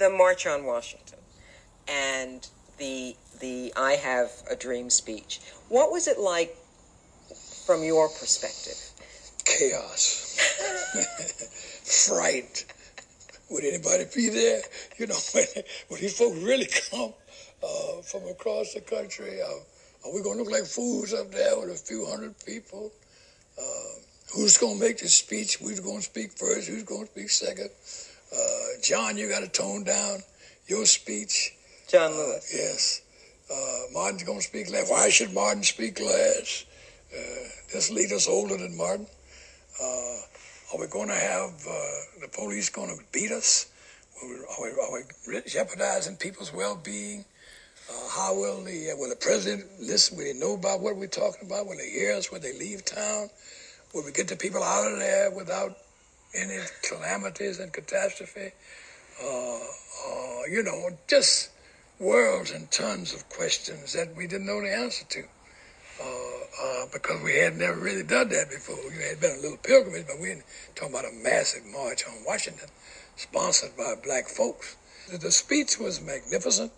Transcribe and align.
the 0.00 0.08
March 0.08 0.46
on 0.46 0.64
Washington 0.64 1.18
and 1.86 2.48
the 2.78 3.14
the 3.40 3.72
I 3.76 3.92
Have 3.92 4.30
a 4.50 4.56
Dream 4.56 4.88
speech. 4.88 5.40
What 5.68 5.92
was 5.92 6.08
it 6.08 6.18
like 6.18 6.56
from 7.66 7.84
your 7.84 8.08
perspective? 8.08 8.78
Chaos, 9.44 10.40
fright. 12.08 12.64
Would 13.50 13.64
anybody 13.64 14.04
be 14.14 14.30
there? 14.30 14.62
You 14.98 15.06
know, 15.08 15.18
when, 15.34 15.44
when 15.88 16.00
these 16.00 16.16
folks 16.16 16.38
really 16.38 16.68
come 16.90 17.12
uh, 17.62 18.00
from 18.02 18.26
across 18.28 18.72
the 18.72 18.80
country, 18.80 19.42
uh, 19.42 20.08
are 20.08 20.14
we 20.14 20.22
going 20.22 20.38
to 20.38 20.44
look 20.44 20.52
like 20.52 20.64
fools 20.64 21.12
up 21.12 21.30
there 21.30 21.58
with 21.58 21.70
a 21.70 21.76
few 21.76 22.06
hundred 22.06 22.34
people? 22.46 22.90
Uh, 23.58 24.00
who's 24.34 24.56
going 24.56 24.78
to 24.78 24.80
make 24.80 24.98
the 24.98 25.08
speech? 25.08 25.56
Who's 25.56 25.80
going 25.80 25.98
to 25.98 26.02
speak 26.02 26.32
first? 26.32 26.68
Who's 26.68 26.84
going 26.84 27.06
to 27.06 27.10
speak 27.12 27.28
second? 27.28 27.70
Uh, 28.32 28.80
John, 28.82 29.16
you 29.16 29.28
got 29.28 29.40
to 29.40 29.48
tone 29.48 29.84
down 29.84 30.20
your 30.66 30.86
speech. 30.86 31.52
John 31.88 32.12
Lewis. 32.12 32.52
yes. 32.54 33.02
Uh, 33.52 33.92
Martin's 33.92 34.22
going 34.22 34.38
to 34.38 34.44
speak 34.44 34.70
last. 34.70 34.90
Why 34.90 35.08
should 35.08 35.34
Martin 35.34 35.64
speak 35.64 35.98
last? 35.98 36.66
Uh, 37.12 37.48
this 37.72 37.90
leader's 37.90 38.28
older 38.28 38.56
than 38.56 38.76
Martin. 38.76 39.06
Uh, 39.82 40.16
are 40.72 40.80
we 40.80 40.86
going 40.86 41.08
to 41.08 41.14
have 41.14 41.50
uh, 41.68 42.20
the 42.20 42.28
police 42.32 42.68
going 42.68 42.96
to 42.96 43.02
beat 43.10 43.32
us? 43.32 43.66
Are 44.22 44.28
we, 44.28 44.34
are 44.36 44.62
we, 44.62 44.68
are 44.70 45.02
we 45.26 45.50
jeopardizing 45.50 46.16
people's 46.16 46.52
well-being? 46.52 47.24
Uh, 47.90 48.08
how 48.10 48.34
will 48.36 48.62
the 48.62 48.90
will 48.96 49.08
the 49.08 49.16
president 49.16 49.64
listen? 49.80 50.16
Will 50.16 50.26
he 50.26 50.32
know 50.34 50.54
about 50.54 50.80
what 50.80 50.96
we're 50.96 51.08
talking 51.08 51.44
about? 51.46 51.66
Will 51.66 51.76
they 51.76 51.90
hear 51.90 52.14
us 52.14 52.30
when 52.30 52.40
they 52.40 52.56
leave 52.56 52.84
town? 52.84 53.30
Will 53.92 54.04
we 54.04 54.12
get 54.12 54.28
the 54.28 54.36
people 54.36 54.62
out 54.62 54.92
of 54.92 54.98
there 54.98 55.32
without 55.32 55.76
any 56.34 56.58
calamities 56.82 57.58
and 57.58 57.72
catastrophe? 57.72 58.52
Uh, 59.22 59.54
uh, 59.56 60.42
you 60.50 60.62
know, 60.62 60.90
just 61.06 61.50
worlds 61.98 62.50
and 62.50 62.70
tons 62.70 63.12
of 63.12 63.28
questions 63.28 63.92
that 63.92 64.16
we 64.16 64.26
didn't 64.26 64.46
know 64.46 64.60
the 64.60 64.74
answer 64.74 65.04
to. 65.06 65.24
Uh, 66.02 66.40
uh, 66.62 66.86
because 66.92 67.22
we 67.22 67.36
had 67.36 67.56
never 67.56 67.78
really 67.78 68.02
done 68.02 68.28
that 68.30 68.48
before. 68.48 68.76
You 68.90 69.00
had 69.00 69.20
been 69.20 69.38
a 69.38 69.42
little 69.42 69.58
pilgrimage, 69.58 70.06
but 70.06 70.18
we 70.18 70.30
ain't 70.30 70.44
talking 70.74 70.94
about 70.94 71.04
a 71.04 71.12
massive 71.22 71.64
march 71.66 72.04
on 72.08 72.14
Washington, 72.26 72.68
sponsored 73.16 73.76
by 73.76 73.94
black 74.02 74.28
folks. 74.28 74.76
The 75.10 75.30
speech 75.30 75.78
was 75.78 76.00
magnificent. 76.00 76.72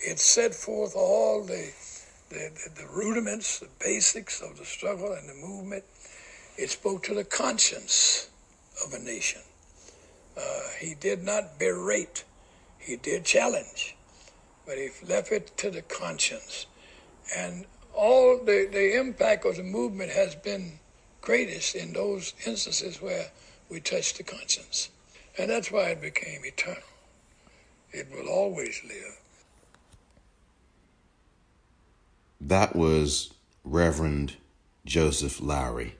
It 0.00 0.18
set 0.20 0.54
forth 0.54 0.94
all 0.94 1.42
the, 1.42 1.72
the, 2.28 2.50
the, 2.52 2.82
the 2.82 2.86
rudiments, 2.92 3.60
the 3.60 3.68
basics 3.80 4.42
of 4.42 4.58
the 4.58 4.64
struggle 4.64 5.12
and 5.12 5.28
the 5.28 5.34
movement. 5.34 5.84
It 6.58 6.70
spoke 6.70 7.04
to 7.04 7.14
the 7.14 7.24
conscience 7.24 8.28
of 8.84 8.92
a 8.92 8.98
nation. 8.98 9.42
Uh, 10.36 10.60
he 10.78 10.94
did 10.94 11.24
not 11.24 11.58
berate, 11.58 12.24
he 12.78 12.96
did 12.96 13.24
challenge, 13.24 13.96
but 14.66 14.76
he 14.76 14.90
left 15.06 15.32
it 15.32 15.56
to 15.56 15.70
the 15.70 15.82
conscience. 15.82 16.66
And 17.36 17.66
all 17.94 18.38
the, 18.38 18.68
the 18.70 18.96
impact 18.96 19.44
of 19.44 19.56
the 19.56 19.62
movement 19.62 20.12
has 20.12 20.34
been 20.34 20.78
greatest 21.20 21.74
in 21.74 21.92
those 21.92 22.34
instances 22.46 23.02
where 23.02 23.30
we 23.68 23.80
touch 23.80 24.14
the 24.14 24.22
conscience. 24.22 24.90
And 25.36 25.50
that's 25.50 25.70
why 25.70 25.88
it 25.88 26.00
became 26.00 26.44
eternal. 26.44 26.82
It 27.92 28.08
will 28.10 28.28
always 28.28 28.80
live. 28.84 29.18
That 32.40 32.76
was 32.76 33.34
Reverend 33.64 34.36
Joseph 34.84 35.40
Lowery 35.40 35.96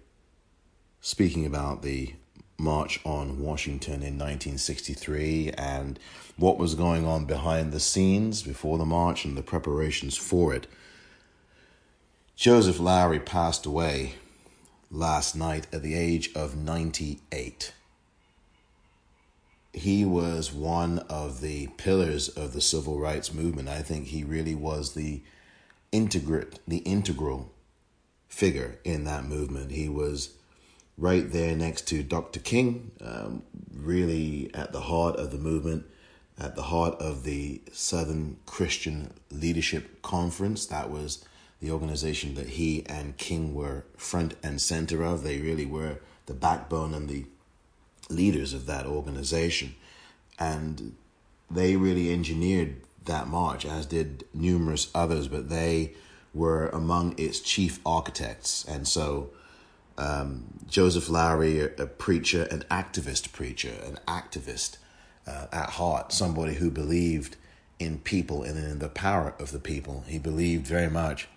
speaking 1.00 1.44
about 1.44 1.82
the 1.82 2.14
March 2.58 3.00
on 3.04 3.40
Washington 3.40 4.02
in 4.02 4.18
1963 4.18 5.52
and 5.52 5.98
what 6.36 6.58
was 6.58 6.74
going 6.74 7.06
on 7.06 7.24
behind 7.24 7.72
the 7.72 7.80
scenes 7.80 8.42
before 8.42 8.78
the 8.78 8.84
march 8.84 9.24
and 9.24 9.36
the 9.36 9.42
preparations 9.42 10.16
for 10.16 10.52
it. 10.52 10.66
Joseph 12.34 12.80
Lowery 12.80 13.20
passed 13.20 13.64
away 13.64 14.14
last 14.90 15.36
night 15.36 15.66
at 15.72 15.82
the 15.82 15.94
age 15.94 16.30
of 16.34 16.56
98. 16.56 17.72
He 19.72 20.04
was 20.04 20.52
one 20.52 20.98
of 21.08 21.40
the 21.40 21.68
pillars 21.76 22.28
of 22.28 22.52
the 22.52 22.60
civil 22.60 22.98
rights 22.98 23.32
movement. 23.32 23.68
I 23.68 23.82
think 23.82 24.06
he 24.06 24.24
really 24.24 24.54
was 24.56 24.94
the 24.94 25.22
integrate, 25.92 26.58
the 26.66 26.78
integral 26.78 27.52
figure 28.28 28.78
in 28.84 29.04
that 29.04 29.24
movement. 29.24 29.70
He 29.70 29.88
was 29.88 30.30
right 30.98 31.30
there 31.30 31.54
next 31.54 31.86
to 31.88 32.02
Dr. 32.02 32.40
King, 32.40 32.90
um, 33.00 33.42
really 33.72 34.50
at 34.52 34.72
the 34.72 34.80
heart 34.80 35.16
of 35.16 35.30
the 35.30 35.38
movement, 35.38 35.86
at 36.38 36.56
the 36.56 36.62
heart 36.62 37.00
of 37.00 37.22
the 37.22 37.62
Southern 37.72 38.36
Christian 38.46 39.12
Leadership 39.30 40.02
Conference. 40.02 40.66
That 40.66 40.90
was 40.90 41.24
the 41.60 41.70
organization 41.70 42.34
that 42.34 42.50
he 42.50 42.84
and 42.86 43.16
King 43.16 43.54
were 43.54 43.84
front 43.96 44.34
and 44.42 44.60
center 44.60 45.04
of. 45.04 45.22
They 45.22 45.40
really 45.40 45.66
were 45.66 45.98
the 46.26 46.34
backbone 46.34 46.94
and 46.94 47.08
the 47.08 47.26
leaders 48.10 48.52
of 48.52 48.66
that 48.66 48.86
organization. 48.86 49.74
And 50.38 50.96
they 51.50 51.76
really 51.76 52.12
engineered 52.12 52.82
that 53.04 53.28
march, 53.28 53.64
as 53.64 53.86
did 53.86 54.24
numerous 54.34 54.90
others, 54.94 55.28
but 55.28 55.48
they 55.48 55.94
were 56.34 56.68
among 56.68 57.18
its 57.18 57.40
chief 57.40 57.80
architects. 57.86 58.64
And 58.66 58.86
so 58.86 59.30
um, 59.98 60.44
Joseph 60.66 61.08
Lowery, 61.08 61.60
a, 61.60 61.86
preacher, 61.86 62.44
an 62.50 62.64
activist 62.70 63.32
preacher, 63.32 63.72
an 63.84 63.98
activist 64.06 64.78
uh, 65.26 65.46
at 65.52 65.70
heart, 65.70 66.12
somebody 66.12 66.54
who 66.54 66.70
believed 66.70 67.36
in 67.78 67.98
people 67.98 68.42
and 68.42 68.58
in 68.58 68.78
the 68.78 68.88
power 68.88 69.34
of 69.38 69.52
the 69.52 69.58
people. 69.58 70.04
He 70.06 70.18
believed 70.18 70.66
very 70.66 70.90
much 70.90 71.28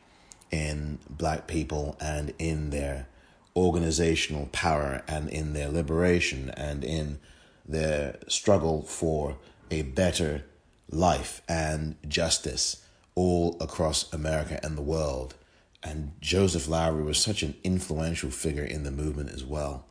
in 0.51 0.99
black 1.09 1.47
people 1.47 1.97
and 1.99 2.33
in 2.39 2.69
their 2.69 3.07
organizational 3.55 4.47
power 4.51 5.03
and 5.07 5.29
in 5.29 5.53
their 5.53 5.69
liberation 5.69 6.49
and 6.51 6.83
in 6.83 7.19
their 7.66 8.17
struggle 8.28 8.81
for 8.83 9.38
a 9.69 9.81
better 9.81 10.43
life 10.89 11.41
and 11.47 11.95
justice 12.07 12.83
all 13.16 13.57
across 13.59 14.11
America 14.13 14.59
and 14.63 14.78
the 14.78 14.81
world. 14.81 15.35
And 15.83 16.13
Joseph 16.21 16.67
Lowery 16.67 17.03
was 17.03 17.17
such 17.17 17.41
an 17.41 17.55
influential 17.63 18.29
figure 18.29 18.63
in 18.63 18.83
the 18.83 18.91
movement 18.91 19.31
as 19.31 19.43
well. 19.43 19.85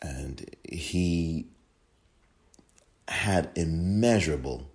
And 0.00 0.56
he 0.62 1.46
had 3.08 3.50
immeasurable 3.54 4.70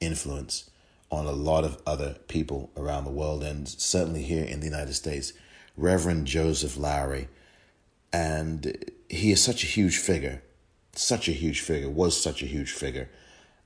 influence 0.00 0.70
on 1.10 1.26
a 1.26 1.32
lot 1.32 1.64
of 1.64 1.80
other 1.86 2.16
people 2.28 2.70
around 2.76 3.04
the 3.04 3.10
world, 3.10 3.44
and 3.44 3.68
certainly 3.68 4.22
here 4.22 4.44
in 4.44 4.60
the 4.60 4.66
United 4.66 4.94
States. 4.94 5.32
Reverend 5.76 6.26
Joseph 6.26 6.76
Lowery. 6.76 7.28
And 8.12 8.76
he 9.08 9.32
is 9.32 9.42
such 9.42 9.64
a 9.64 9.66
huge 9.66 9.98
figure, 9.98 10.42
such 10.94 11.28
a 11.28 11.32
huge 11.32 11.60
figure, 11.60 11.88
was 11.88 12.20
such 12.20 12.42
a 12.42 12.46
huge 12.46 12.72
figure, 12.72 13.10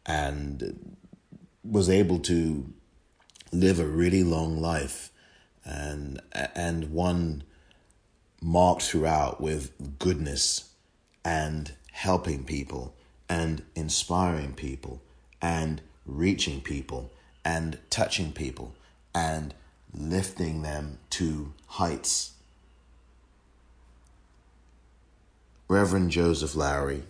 and 0.06 0.96
was 1.62 1.90
able 1.90 2.18
to 2.20 2.72
live 3.52 3.78
a 3.78 3.86
really 3.86 4.22
long 4.24 4.58
life 4.58 5.10
and 5.68 6.20
and 6.54 6.90
one 6.90 7.44
marked 8.40 8.82
throughout 8.82 9.40
with 9.40 9.98
goodness 9.98 10.70
and 11.24 11.72
helping 11.92 12.44
people 12.44 12.94
and 13.28 13.62
inspiring 13.74 14.54
people 14.54 15.02
and 15.42 15.82
reaching 16.06 16.60
people 16.60 17.12
and 17.44 17.78
touching 17.90 18.32
people 18.32 18.74
and 19.14 19.54
lifting 19.92 20.62
them 20.62 20.98
to 21.10 21.52
heights. 21.66 22.32
Reverend 25.68 26.10
Joseph 26.10 26.54
Lowery, 26.54 27.02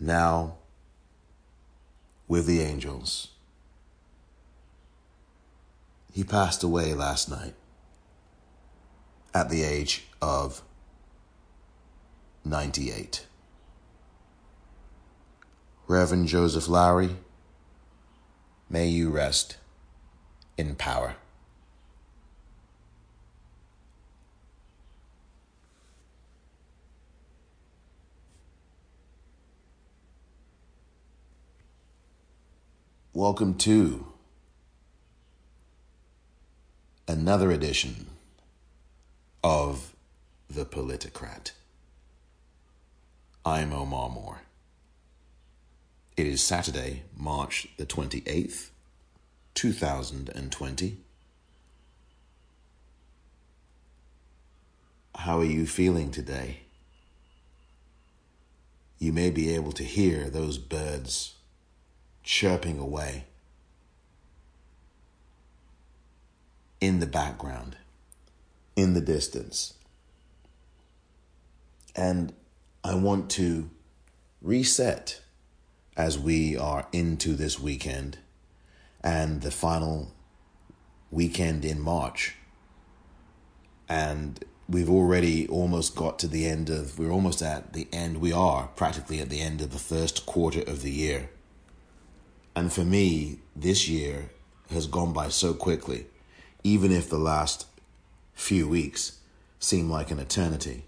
now 0.00 0.56
with 2.26 2.46
the 2.46 2.60
angels. 2.60 3.28
He 6.18 6.24
passed 6.24 6.64
away 6.64 6.94
last 6.94 7.30
night 7.30 7.54
at 9.32 9.50
the 9.50 9.62
age 9.62 10.08
of 10.20 10.62
98. 12.44 13.24
Reverend 15.86 16.26
Joseph 16.26 16.66
Lowery, 16.66 17.18
may 18.68 18.88
you 18.88 19.10
rest 19.10 19.58
in 20.56 20.74
power. 20.74 21.14
Welcome 33.14 33.54
to 33.58 34.07
another 37.08 37.50
edition 37.50 38.06
of 39.42 39.94
The 40.50 40.66
Politicrat. 40.66 41.52
I'm 43.46 43.72
Omar 43.72 44.10
Moore. 44.10 44.42
It 46.18 46.26
is 46.26 46.42
Saturday, 46.42 47.04
March 47.16 47.66
the 47.78 47.86
28th, 47.86 48.68
2020. 49.54 50.98
How 55.14 55.38
are 55.40 55.44
you 55.44 55.66
feeling 55.66 56.10
today? 56.10 56.60
You 58.98 59.14
may 59.14 59.30
be 59.30 59.54
able 59.54 59.72
to 59.72 59.82
hear 59.82 60.28
those 60.28 60.58
birds 60.58 61.36
chirping 62.22 62.78
away 62.78 63.27
in 66.88 67.00
the 67.00 67.06
background, 67.06 67.76
in 68.74 68.94
the 68.94 69.00
distance. 69.02 69.74
And 71.94 72.32
I 72.82 72.94
want 72.94 73.28
to 73.32 73.68
reset 74.40 75.20
as 75.98 76.18
we 76.18 76.56
are 76.56 76.88
into 76.90 77.34
this 77.34 77.60
weekend 77.60 78.16
and 79.04 79.42
the 79.42 79.50
final 79.50 80.14
weekend 81.10 81.62
in 81.62 81.78
March. 81.78 82.36
And 83.86 84.42
we've 84.66 84.88
already 84.88 85.46
almost 85.48 85.94
got 85.94 86.18
to 86.20 86.26
the 86.26 86.46
end 86.46 86.70
of, 86.70 86.98
we're 86.98 87.10
almost 87.10 87.42
at 87.42 87.74
the 87.74 87.86
end, 87.92 88.16
we 88.18 88.32
are 88.32 88.68
practically 88.68 89.20
at 89.20 89.28
the 89.28 89.42
end 89.42 89.60
of 89.60 89.72
the 89.72 89.78
first 89.78 90.24
quarter 90.24 90.62
of 90.62 90.80
the 90.80 90.90
year. 90.90 91.28
And 92.56 92.72
for 92.72 92.84
me, 92.84 93.40
this 93.54 93.90
year 93.90 94.30
has 94.70 94.86
gone 94.86 95.12
by 95.12 95.28
so 95.28 95.52
quickly, 95.52 96.06
even 96.68 96.92
if 96.92 97.08
the 97.08 97.18
last 97.18 97.66
few 98.34 98.68
weeks 98.68 99.20
seem 99.58 99.90
like 99.90 100.10
an 100.10 100.18
eternity. 100.18 100.84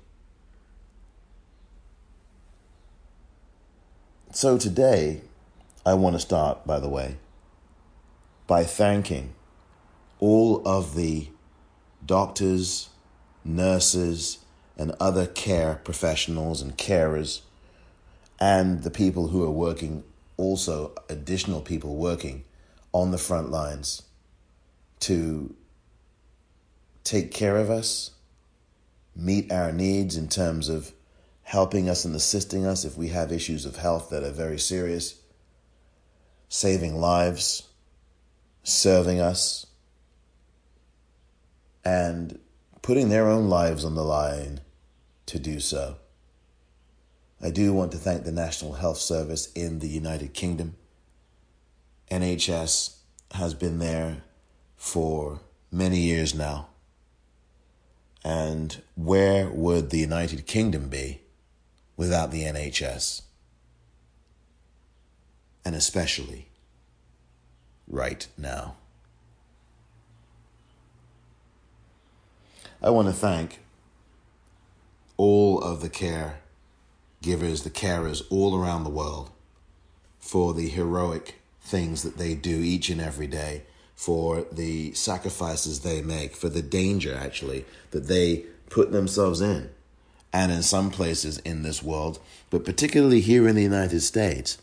So 4.31 4.59
today, 4.59 5.23
I 5.87 5.95
want 5.95 6.17
to 6.17 6.21
start, 6.21 6.67
by 6.67 6.79
the 6.81 6.89
way, 6.89 7.17
by 8.47 8.63
thanking 8.63 9.33
all 10.19 10.63
of 10.69 10.95
the 10.95 11.29
doctors, 12.05 12.91
nurses, 13.43 14.39
and 14.77 14.93
other 15.01 15.27
care 15.27 15.81
professionals 15.83 16.61
and 16.61 16.77
carers, 16.77 17.41
and 18.39 18.83
the 18.83 18.91
people 18.91 19.29
who 19.29 19.43
are 19.45 19.51
working, 19.51 20.05
also 20.37 20.93
additional 21.09 21.63
people 21.63 21.97
working 21.97 22.45
on 22.93 23.13
the 23.13 23.19
front 23.19 23.51
lines 23.51 24.03
to 25.01 25.55
take 27.11 27.33
care 27.33 27.57
of 27.57 27.71
us, 27.71 28.13
meet 29.17 29.51
our 29.51 29.73
needs 29.73 30.17
in 30.17 30.29
terms 30.29 30.69
of 30.69 30.93
helping 31.43 31.89
us 31.89 32.05
and 32.05 32.15
assisting 32.15 32.65
us 32.65 32.85
if 32.85 32.97
we 32.97 33.09
have 33.09 33.33
issues 33.33 33.67
of 33.67 33.75
health 33.75 34.11
that 34.11 34.23
are 34.23 34.31
very 34.31 34.61
serious, 34.61 35.21
saving 36.49 37.01
lives, 37.01 37.65
serving 38.63 39.19
us, 39.19 39.67
and 41.85 42.39
putting 42.81 43.09
their 43.09 43.27
own 43.27 43.49
lives 43.49 43.85
on 43.85 43.97
the 43.97 44.05
line 44.05 44.61
to 45.27 45.41
do 45.41 45.59
so. 45.59 45.97
I 47.43 47.51
do 47.51 47.73
want 47.73 47.91
to 47.91 47.99
thank 47.99 48.23
the 48.23 48.31
National 48.31 48.75
Health 48.75 48.99
Service 48.99 49.51
in 49.55 49.81
the 49.81 49.89
United 49.89 50.33
Kingdom. 50.33 50.77
NHS 52.09 52.99
has 53.33 53.55
been 53.55 53.81
there 53.81 54.23
for 54.77 55.41
many 55.73 55.99
years 55.99 56.37
now. 56.37 56.70
And 58.25 58.83
where 58.97 59.49
would 59.49 59.91
the 59.91 59.99
United 59.99 60.47
Kingdom 60.47 60.89
be 60.89 61.23
without 62.01 62.31
the 62.31 62.45
NHS. 62.45 63.21
And 65.65 65.75
especially 65.75 66.49
right 67.87 68.27
now. 68.39 68.77
I 72.83 72.89
want 72.89 73.09
to 73.09 73.13
thank 73.13 73.61
all 75.19 75.61
of 75.61 75.83
the 75.83 75.91
care 75.91 76.41
givers, 77.21 77.65
the 77.65 77.71
carers 77.71 78.23
all 78.31 78.57
around 78.57 78.85
the 78.85 78.91
world 78.91 79.31
for 80.19 80.55
the 80.55 80.71
heroic 80.71 81.43
things 81.61 82.03
that 82.03 82.17
they 82.17 82.35
do 82.35 82.61
each 82.61 82.89
and 82.89 83.01
every 83.01 83.27
day, 83.27 83.65
for 84.01 84.47
the 84.51 84.91
sacrifices 84.95 85.81
they 85.81 86.01
make, 86.01 86.35
for 86.35 86.49
the 86.49 86.63
danger 86.63 87.15
actually 87.15 87.67
that 87.91 88.07
they 88.07 88.39
put 88.71 88.93
themselves 88.93 89.43
in 89.43 89.69
and 90.33 90.51
in 90.51 90.63
some 90.63 90.91
places 90.91 91.37
in 91.41 91.63
this 91.63 91.83
world, 91.83 92.19
but 92.49 92.65
particularly 92.65 93.21
here 93.21 93.47
in 93.47 93.55
the 93.55 93.63
United 93.63 94.01
States, 94.01 94.57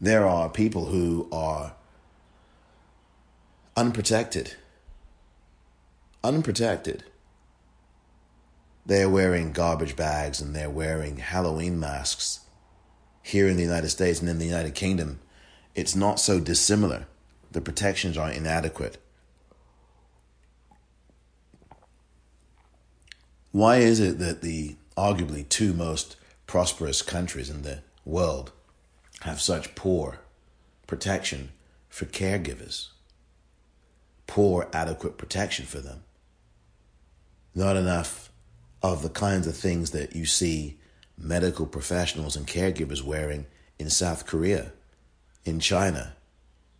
there 0.00 0.24
are 0.28 0.48
people 0.48 0.86
who 0.86 1.28
are 1.32 1.74
unprotected. 3.76 4.54
Unprotected. 6.22 7.02
They're 8.86 9.10
wearing 9.10 9.50
garbage 9.50 9.96
bags 9.96 10.40
and 10.40 10.54
they're 10.54 10.70
wearing 10.70 11.16
Halloween 11.16 11.80
masks. 11.80 12.42
Here 13.24 13.48
in 13.48 13.56
the 13.56 13.64
United 13.64 13.88
States 13.88 14.20
and 14.20 14.28
in 14.28 14.38
the 14.38 14.46
United 14.46 14.76
Kingdom, 14.76 15.18
it's 15.74 15.96
not 15.96 16.20
so 16.20 16.38
dissimilar. 16.38 17.08
The 17.52 17.60
protections 17.60 18.16
are 18.16 18.30
inadequate. 18.30 18.96
Why 23.50 23.76
is 23.76 24.00
it 24.00 24.18
that 24.18 24.40
the 24.40 24.76
arguably 24.96 25.46
two 25.46 25.74
most 25.74 26.16
prosperous 26.46 27.02
countries 27.02 27.50
in 27.50 27.62
the 27.62 27.82
world 28.06 28.52
have 29.20 29.40
such 29.40 29.74
poor 29.74 30.20
protection 30.86 31.52
for 31.90 32.06
caregivers? 32.06 32.88
Poor 34.26 34.68
adequate 34.72 35.18
protection 35.18 35.66
for 35.66 35.80
them. 35.80 36.04
Not 37.54 37.76
enough 37.76 38.32
of 38.82 39.02
the 39.02 39.10
kinds 39.10 39.46
of 39.46 39.54
things 39.54 39.90
that 39.90 40.16
you 40.16 40.24
see 40.24 40.78
medical 41.18 41.66
professionals 41.66 42.34
and 42.34 42.46
caregivers 42.46 43.02
wearing 43.02 43.44
in 43.78 43.90
South 43.90 44.26
Korea, 44.26 44.72
in 45.44 45.60
China, 45.60 46.14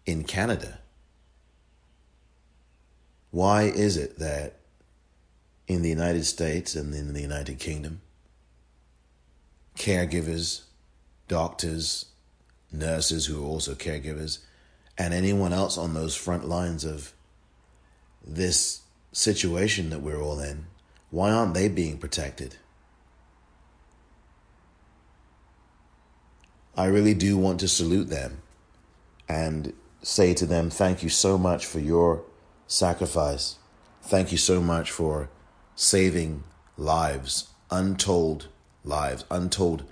in 0.07 0.25
Canada. 0.25 0.79
Why 3.31 3.63
is 3.63 3.97
it 3.97 4.19
that 4.19 4.63
in 5.67 5.83
the 5.83 5.89
United 5.89 6.25
States 6.25 6.75
and 6.75 6.95
in 6.95 7.13
the 7.15 7.21
United 7.21 7.59
Kingdom. 7.59 8.01
Caregivers, 9.77 10.63
doctors, 11.29 12.07
nurses 12.71 13.27
who 13.27 13.43
are 13.43 13.47
also 13.47 13.75
caregivers, 13.75 14.39
and 14.99 15.15
anyone 15.15 15.53
else 15.53 15.79
on 15.79 15.95
those 15.95 16.15
front 16.15 16.47
lines 16.47 16.85
of 16.85 17.13
this 18.25 18.83
situation 19.13 19.91
that 19.91 20.01
we're 20.01 20.21
all 20.21 20.41
in, 20.41 20.67
why 21.11 21.31
aren't 21.31 21.55
they 21.55 21.69
being 21.69 21.99
protected? 21.99 22.57
I 26.77 26.87
really 26.87 27.15
do 27.15 27.37
want 27.37 27.61
to 27.61 27.69
salute 27.69 28.09
them 28.09 28.43
and 29.29 29.73
say 30.03 30.35
to 30.35 30.47
them, 30.47 30.69
thank 30.69 31.03
you 31.03 31.09
so 31.09 31.39
much 31.39 31.65
for 31.65 31.79
your 31.79 32.25
sacrifice. 32.67 33.57
Thank 34.03 34.33
you 34.33 34.39
so 34.39 34.61
much 34.61 34.91
for 34.91 35.31
saving 35.77 36.43
lives, 36.77 37.49
untold 37.71 38.49
lives, 38.85 39.25
untold 39.31 39.85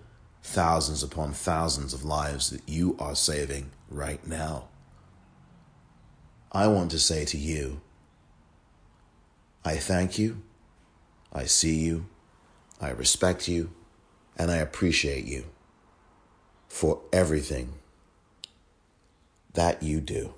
thousands 0.43 1.03
upon 1.03 1.33
thousands 1.33 1.95
of 1.95 2.05
lives 2.05 2.51
that 2.51 2.69
you 2.69 2.97
are 2.99 3.15
saving 3.15 3.71
right 3.89 4.27
now. 4.27 4.69
I 6.51 6.67
want 6.67 6.91
to 6.91 6.99
say 6.99 7.25
to 7.27 7.39
you, 7.39 7.81
I 9.65 9.77
thank 9.77 10.19
you, 10.19 10.43
I 11.33 11.45
see 11.45 11.77
you, 11.77 12.07
I 12.81 12.91
respect 12.91 13.47
you, 13.47 13.71
and 14.37 14.51
I 14.51 14.57
appreciate 14.57 15.27
you 15.27 15.45
for 16.69 17.01
everything 17.13 17.75
that 19.55 19.83
you 19.83 20.01
do. 20.01 20.35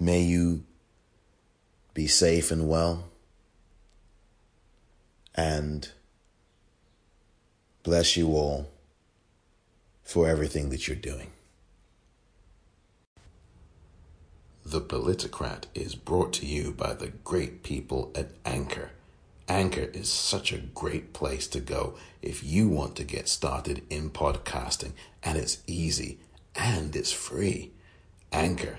May 0.00 0.22
you 0.22 0.64
be 1.94 2.06
safe 2.06 2.50
and 2.50 2.68
well. 2.68 3.04
And 5.34 5.90
bless 7.82 8.16
you 8.16 8.28
all 8.28 8.70
for 10.02 10.28
everything 10.28 10.70
that 10.70 10.86
you're 10.86 10.96
doing. 10.96 11.32
The 14.64 14.80
Politicrat 14.80 15.64
is 15.74 15.94
brought 15.94 16.32
to 16.34 16.46
you 16.46 16.72
by 16.72 16.92
the 16.94 17.08
great 17.08 17.62
people 17.62 18.12
at 18.14 18.30
Anchor. 18.44 18.90
Anchor 19.48 19.88
is 19.94 20.10
such 20.10 20.52
a 20.52 20.58
great 20.58 21.14
place 21.14 21.46
to 21.48 21.60
go 21.60 21.96
if 22.20 22.44
you 22.44 22.68
want 22.68 22.96
to 22.96 23.04
get 23.04 23.28
started 23.28 23.82
in 23.88 24.10
podcasting, 24.10 24.92
and 25.22 25.38
it's 25.38 25.62
easy 25.66 26.18
and 26.54 26.94
it's 26.94 27.12
free. 27.12 27.72
Anchor 28.30 28.78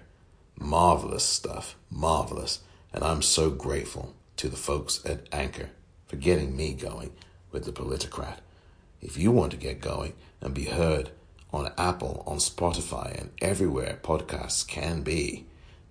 Marvelous 0.60 1.24
stuff. 1.24 1.76
Marvelous. 1.90 2.60
And 2.94 3.04
I'm 3.04 3.22
so 3.22 3.50
grateful 3.50 4.14
to 4.38 4.50
the 4.50 4.58
folks 4.58 5.04
at 5.06 5.28
Anchor 5.32 5.70
for 6.08 6.18
getting 6.18 6.56
me 6.56 6.74
going 6.74 7.14
with 7.52 7.66
the 7.66 7.72
Politicrat. 7.72 8.40
If 9.02 9.18
you 9.18 9.32
want 9.32 9.52
to 9.52 9.58
get 9.58 9.80
going 9.80 10.14
and 10.42 10.54
be 10.54 10.66
heard 10.66 11.12
on 11.54 11.72
Apple, 11.78 12.24
on 12.28 12.38
Spotify, 12.38 13.20
and 13.20 13.32
everywhere 13.42 14.00
podcasts 14.04 14.68
can 14.68 15.02
be, 15.02 15.46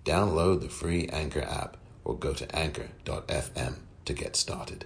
download 0.05 0.61
the 0.61 0.69
free 0.69 1.07
Anchor 1.07 1.41
app 1.41 1.77
or 2.05 2.17
go 2.17 2.33
to 2.33 2.55
anchor.fm 2.55 3.75
to 4.09 4.15
get 4.15 4.35
started. 4.35 4.85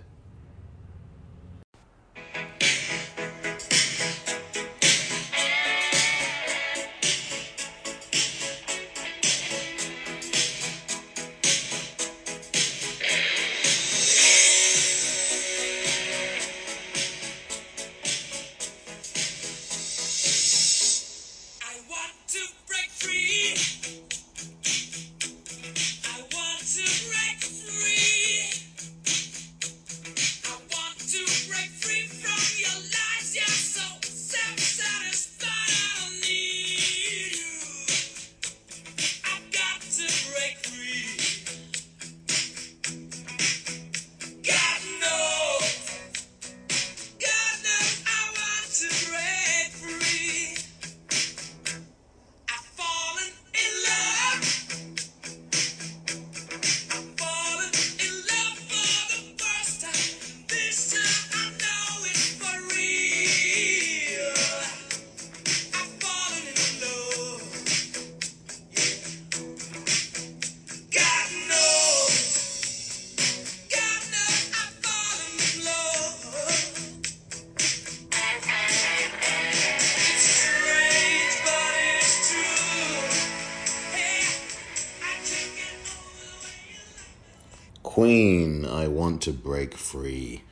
To 89.24 89.32
Break 89.32 89.76
Free. 89.76 90.44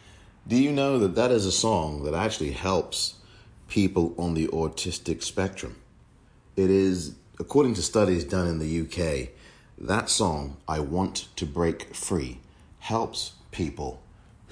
Do 0.47 0.55
you 0.55 0.71
know 0.71 0.97
that 0.99 1.15
that 1.15 1.29
is 1.29 1.45
a 1.45 1.51
song 1.51 2.03
that 2.03 2.13
actually 2.13 2.51
helps 2.51 3.15
people 3.67 4.15
on 4.17 4.33
the 4.33 4.47
autistic 4.47 5.23
spectrum? 5.23 5.75
It 6.55 6.69
is, 6.69 7.15
according 7.37 7.73
to 7.73 7.81
studies 7.81 8.23
done 8.23 8.47
in 8.47 8.59
the 8.59 8.81
UK, 8.81 9.31
that 9.77 10.09
song, 10.09 10.55
I 10.69 10.79
Want 10.79 11.27
to 11.35 11.45
Break 11.45 11.93
Free, 11.93 12.39
helps 12.79 13.33
people 13.51 14.01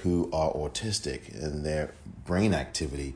who 0.04 0.30
are 0.34 0.52
autistic 0.52 1.34
and 1.42 1.66
their 1.66 1.94
brain 2.26 2.54
activity 2.54 3.16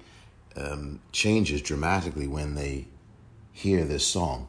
um, 0.55 1.01
changes 1.11 1.61
dramatically 1.61 2.27
when 2.27 2.55
they 2.55 2.85
hear 3.51 3.83
this 3.83 4.07
song. 4.07 4.47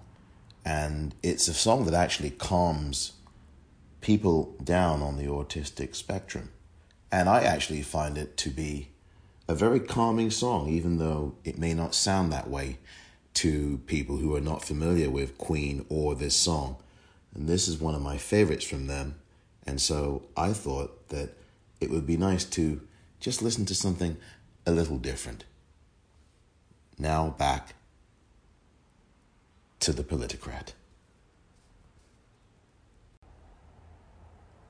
And 0.65 1.17
it's 1.21 1.49
a 1.49 1.55
song 1.55 1.85
that 1.87 1.95
actually 1.95 2.31
calms 2.31 3.14
people 4.05 4.55
down 4.63 5.01
on 5.01 5.17
the 5.17 5.25
autistic 5.25 5.97
spectrum. 5.97 6.51
And 7.11 7.27
I 7.27 7.43
actually 7.43 7.81
find 7.81 8.19
it 8.19 8.37
to 8.37 8.51
be 8.51 8.91
a 9.49 9.55
very 9.55 9.81
calming 9.81 10.31
song, 10.31 10.69
even 10.69 10.99
though 10.99 11.37
it 11.43 11.59
may 11.59 11.73
not 11.73 11.95
sound 11.95 12.31
that 12.31 12.51
way 12.51 12.77
to 13.35 13.81
people 13.87 14.19
who 14.19 14.37
are 14.37 14.43
not 14.43 14.63
familiar 14.63 15.09
with 15.09 15.39
Queen 15.39 15.87
or 15.89 16.15
this 16.15 16.37
song. 16.37 16.77
And 17.35 17.49
this 17.49 17.67
is 17.67 17.81
one 17.81 17.95
of 17.95 18.03
my 18.03 18.19
favorites 18.19 18.67
from 18.67 18.89
them. 18.89 19.15
And 19.67 19.81
so 19.81 20.27
I 20.37 20.53
thought 20.53 21.09
that 21.09 21.31
it 21.81 21.89
would 21.89 22.07
be 22.07 22.19
nice 22.19 22.45
to 22.45 22.83
just 23.21 23.41
listen 23.41 23.65
to 23.65 23.75
something 23.75 24.19
a 24.67 24.71
little 24.71 24.99
different. 24.99 25.45
Now 26.99 27.31
back 27.39 27.75
to 29.81 29.95
the 29.95 30.05
Politicrat. 30.05 30.75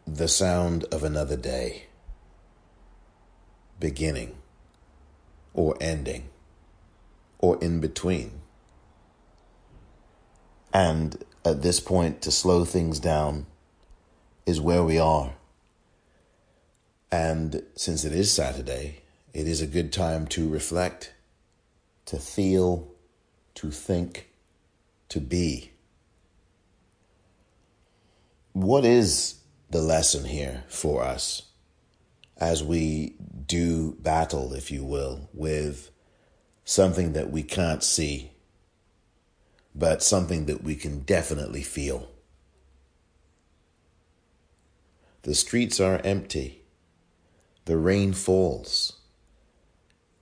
The 0.07 0.29
sound 0.29 0.85
of 0.93 1.03
another 1.03 1.37
day, 1.37 1.85
beginning 3.81 4.37
or 5.55 5.77
ending 5.81 6.29
or 7.39 7.59
in 7.63 7.81
between. 7.81 8.33
And 10.75 11.25
at 11.45 11.63
this 11.63 11.81
point, 11.81 12.21
to 12.23 12.31
slow 12.31 12.65
things 12.65 13.01
down 13.01 13.47
is 14.45 14.61
where 14.61 14.85
we 14.85 14.99
are. 14.99 15.35
And 17.11 17.63
since 17.75 18.05
it 18.05 18.13
is 18.13 18.31
Saturday, 18.31 19.03
it 19.33 19.49
is 19.49 19.63
a 19.63 19.67
good 19.67 19.93
time 19.93 20.27
to 20.29 20.49
reflect, 20.49 21.15
to 22.07 22.19
feel, 22.19 22.89
to 23.55 23.71
think, 23.71 24.29
to 25.09 25.21
be. 25.21 25.73
What 28.53 28.85
is 28.85 29.37
the 29.75 29.83
lesson 29.83 30.27
here 30.27 30.63
for 30.69 31.03
us 31.03 31.51
as 32.37 32.63
we 32.63 33.13
do 33.45 33.97
battle, 33.99 34.55
if 34.55 34.71
you 34.71 34.85
will, 34.85 35.29
with 35.35 35.91
something 36.65 37.13
that 37.15 37.33
we 37.33 37.43
can't 37.43 37.83
see, 37.83 38.31
but 39.75 40.01
something 40.01 40.47
that 40.47 40.63
we 40.63 40.77
can 40.77 41.01
definitely 41.01 41.65
feel? 41.65 42.09
The 45.23 45.35
streets 45.35 45.81
are 45.81 46.01
empty. 46.05 46.63
The 47.65 47.77
rain 47.77 48.13
falls 48.13 49.01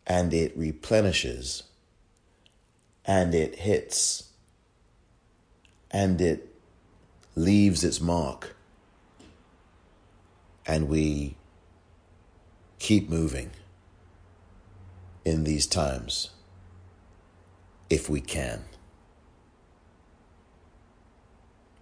and 0.06 0.32
it 0.32 0.56
replenishes 0.56 1.64
and 3.04 3.34
it 3.34 3.56
hits 3.56 4.30
and 5.90 6.22
it 6.22 6.54
leaves 7.36 7.84
its 7.84 8.00
mark 8.00 8.56
and 10.66 10.88
we 10.88 11.36
keep 12.78 13.08
moving 13.08 13.50
in 15.24 15.44
these 15.44 15.66
times 15.66 16.30
if 17.90 18.08
we 18.08 18.20
can. 18.20 18.64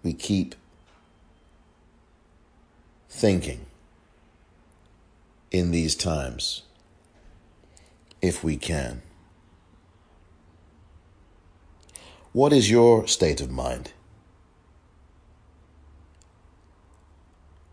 We 0.03 0.13
keep 0.13 0.55
thinking 3.09 3.65
in 5.51 5.71
these 5.71 5.95
times 5.95 6.63
if 8.21 8.43
we 8.43 8.57
can. 8.57 9.01
What 12.33 12.53
is 12.53 12.71
your 12.71 13.07
state 13.07 13.41
of 13.41 13.51
mind? 13.51 13.91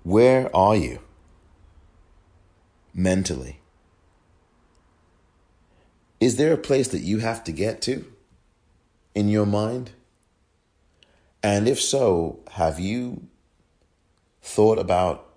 Where 0.09 0.49
are 0.57 0.75
you 0.75 1.01
mentally? 2.95 3.61
Is 6.19 6.37
there 6.37 6.55
a 6.55 6.57
place 6.57 6.89
that 6.89 7.03
you 7.03 7.19
have 7.19 7.45
to 7.45 7.53
get 7.53 7.83
to 7.83 8.11
in 9.15 9.29
your 9.29 9.45
mind? 9.45 9.91
And 11.43 11.69
if 11.69 11.79
so, 11.79 12.41
have 12.53 12.81
you 12.81 13.29
thought 14.41 14.79
about 14.79 15.29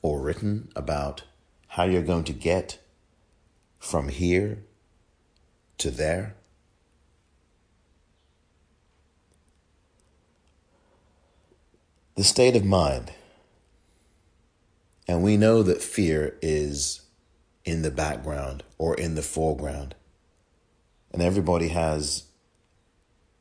or 0.00 0.22
written 0.22 0.70
about 0.74 1.24
how 1.68 1.84
you're 1.84 2.00
going 2.00 2.24
to 2.24 2.32
get 2.32 2.78
from 3.78 4.08
here 4.08 4.64
to 5.76 5.90
there? 5.90 6.36
The 12.14 12.24
state 12.24 12.56
of 12.56 12.64
mind. 12.64 13.12
And 15.08 15.22
we 15.22 15.36
know 15.36 15.62
that 15.62 15.82
fear 15.82 16.36
is 16.42 17.02
in 17.64 17.82
the 17.82 17.90
background 17.90 18.62
or 18.78 18.94
in 18.94 19.14
the 19.14 19.22
foreground. 19.22 19.94
And 21.12 21.22
everybody 21.22 21.68
has 21.68 22.24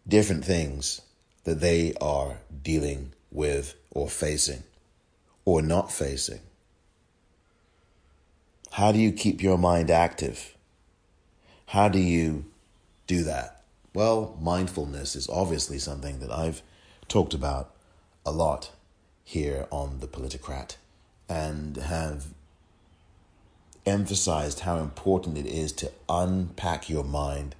different 0.08 0.46
things 0.46 1.02
that 1.44 1.60
they 1.62 1.94
are 2.00 2.38
dealing 2.64 3.14
with 3.32 3.76
or 3.92 4.10
facing 4.10 4.64
or 5.44 5.62
not 5.62 5.92
facing. 5.92 6.40
How 8.72 8.92
do 8.92 9.00
you 9.00 9.12
keep 9.12 9.42
your 9.42 9.58
mind 9.58 9.90
active? 9.90 10.56
How 11.68 11.88
do 11.88 12.00
you 12.00 12.46
do 13.08 13.24
that? 13.24 13.64
Well, 13.94 14.38
mindfulness 14.42 15.16
is 15.16 15.30
obviously 15.30 15.80
something 15.80 16.20
that 16.20 16.32
I've 16.32 16.62
talked 17.08 17.34
about 17.34 17.74
a 18.26 18.32
lot 18.32 18.72
here 19.24 19.68
on 19.72 20.00
The 20.00 20.08
Politicrat 20.08 20.76
and 21.28 21.78
have 21.78 22.28
emphasized 23.86 24.62
how 24.62 24.78
important 24.78 25.38
it 25.38 25.46
is 25.46 25.72
to 25.72 25.92
unpack 26.10 26.90
your 26.90 27.04
mind, 27.04 27.56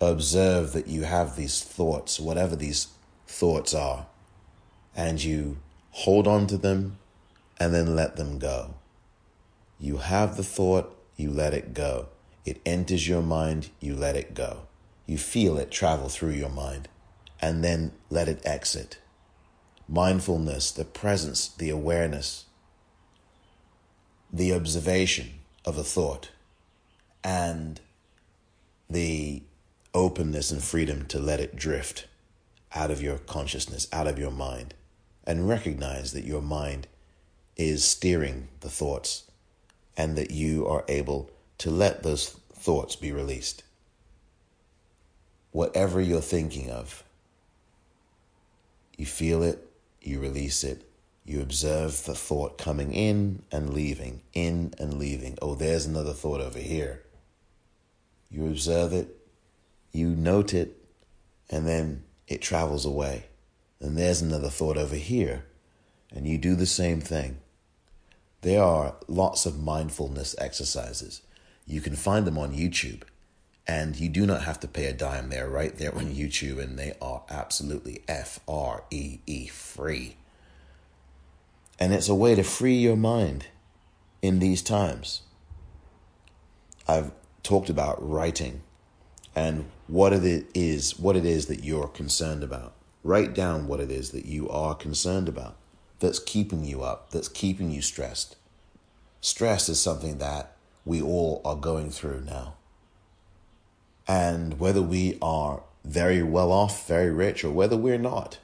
observe 0.00 0.72
that 0.72 0.86
you 0.86 1.04
have 1.04 1.36
these 1.36 1.62
thoughts, 1.62 2.18
whatever 2.18 2.56
these 2.56 2.88
thoughts 3.26 3.74
are, 3.74 4.06
and 4.94 5.22
you 5.22 5.58
hold 5.90 6.26
on 6.26 6.46
to 6.46 6.56
them 6.56 6.98
and 7.58 7.72
then 7.72 7.94
let 7.96 8.16
them 8.16 8.38
go. 8.38 8.74
You 9.78 9.98
have 9.98 10.36
the 10.36 10.42
thought, 10.42 10.96
you 11.16 11.30
let 11.30 11.54
it 11.54 11.74
go. 11.74 12.08
It 12.44 12.60
enters 12.64 13.08
your 13.08 13.22
mind, 13.22 13.70
you 13.80 13.94
let 13.94 14.16
it 14.16 14.34
go. 14.34 14.62
You 15.06 15.18
feel 15.18 15.58
it 15.58 15.70
travel 15.70 16.08
through 16.08 16.32
your 16.32 16.50
mind 16.50 16.88
and 17.40 17.62
then 17.62 17.92
let 18.10 18.28
it 18.28 18.40
exit. 18.44 18.98
Mindfulness, 19.88 20.72
the 20.72 20.84
presence, 20.84 21.48
the 21.48 21.70
awareness, 21.70 22.46
the 24.32 24.52
observation 24.52 25.34
of 25.64 25.78
a 25.78 25.84
thought, 25.84 26.30
and 27.22 27.80
the 28.90 29.42
openness 29.94 30.50
and 30.50 30.62
freedom 30.62 31.06
to 31.06 31.18
let 31.18 31.40
it 31.40 31.56
drift 31.56 32.06
out 32.74 32.90
of 32.90 33.00
your 33.02 33.18
consciousness, 33.18 33.88
out 33.92 34.06
of 34.06 34.18
your 34.18 34.30
mind, 34.30 34.74
and 35.24 35.48
recognize 35.48 36.12
that 36.12 36.24
your 36.24 36.42
mind 36.42 36.86
is 37.56 37.84
steering 37.84 38.48
the 38.60 38.68
thoughts 38.68 39.24
and 39.96 40.16
that 40.16 40.30
you 40.30 40.66
are 40.66 40.84
able 40.88 41.30
to 41.58 41.70
let 41.70 42.02
those 42.02 42.28
thoughts 42.52 42.96
be 42.96 43.10
released. 43.10 43.62
Whatever 45.52 46.00
you're 46.00 46.20
thinking 46.20 46.70
of, 46.70 47.02
you 48.98 49.06
feel 49.06 49.42
it, 49.42 49.66
you 50.06 50.20
release 50.20 50.64
it, 50.64 50.88
you 51.24 51.40
observe 51.40 52.04
the 52.04 52.14
thought 52.14 52.56
coming 52.56 52.92
in 52.92 53.42
and 53.50 53.74
leaving, 53.74 54.22
in 54.32 54.72
and 54.78 54.98
leaving. 54.98 55.36
Oh, 55.42 55.54
there's 55.54 55.86
another 55.86 56.12
thought 56.12 56.40
over 56.40 56.58
here. 56.58 57.02
You 58.30 58.46
observe 58.46 58.92
it, 58.92 59.16
you 59.92 60.08
note 60.08 60.54
it, 60.54 60.76
and 61.50 61.66
then 61.66 62.04
it 62.28 62.42
travels 62.42 62.84
away. 62.84 63.26
And 63.80 63.96
there's 63.96 64.22
another 64.22 64.50
thought 64.50 64.76
over 64.76 64.96
here, 64.96 65.44
and 66.14 66.26
you 66.26 66.38
do 66.38 66.54
the 66.54 66.66
same 66.66 67.00
thing. 67.00 67.38
There 68.42 68.62
are 68.62 68.94
lots 69.08 69.46
of 69.46 69.62
mindfulness 69.62 70.34
exercises. 70.38 71.22
You 71.66 71.80
can 71.80 71.96
find 71.96 72.26
them 72.26 72.38
on 72.38 72.54
YouTube, 72.54 73.02
and 73.66 73.96
you 73.96 74.08
do 74.08 74.26
not 74.26 74.42
have 74.42 74.60
to 74.60 74.68
pay 74.68 74.86
a 74.86 74.92
dime. 74.92 75.28
They're 75.28 75.48
right 75.48 75.76
there 75.76 75.94
on 75.94 76.14
YouTube, 76.14 76.58
and 76.58 76.78
they 76.78 76.94
are 77.00 77.22
absolutely 77.28 78.02
F 78.08 78.40
R 78.46 78.84
E 78.90 79.18
E 79.26 79.46
free. 79.46 80.16
And 81.78 81.92
it's 81.92 82.08
a 82.08 82.14
way 82.14 82.34
to 82.34 82.42
free 82.42 82.76
your 82.76 82.96
mind 82.96 83.46
in 84.22 84.38
these 84.38 84.62
times. 84.62 85.22
I've 86.88 87.12
talked 87.42 87.68
about 87.68 87.96
writing 88.00 88.62
and 89.34 89.66
what 89.86 90.12
it 90.12 90.46
is, 90.54 90.98
what 90.98 91.16
it 91.16 91.24
is 91.24 91.46
that 91.46 91.64
you're 91.64 91.88
concerned 91.88 92.42
about. 92.42 92.72
Write 93.04 93.34
down 93.34 93.68
what 93.68 93.80
it 93.80 93.90
is 93.90 94.10
that 94.10 94.26
you 94.26 94.48
are 94.48 94.74
concerned 94.74 95.28
about 95.28 95.56
that's 96.00 96.18
keeping 96.18 96.64
you 96.64 96.82
up, 96.82 97.10
that's 97.10 97.28
keeping 97.28 97.70
you 97.70 97.82
stressed. 97.82 98.36
Stress 99.20 99.68
is 99.68 99.80
something 99.80 100.18
that 100.18 100.56
we 100.84 101.00
all 101.00 101.40
are 101.44 101.56
going 101.56 101.90
through 101.90 102.22
now. 102.22 102.55
And 104.08 104.58
whether 104.60 104.82
we 104.82 105.18
are 105.20 105.62
very 105.84 106.22
well 106.22 106.52
off, 106.52 106.86
very 106.86 107.10
rich, 107.10 107.44
or 107.44 107.50
whether 107.50 107.76
we're 107.76 107.98
not, 107.98 108.38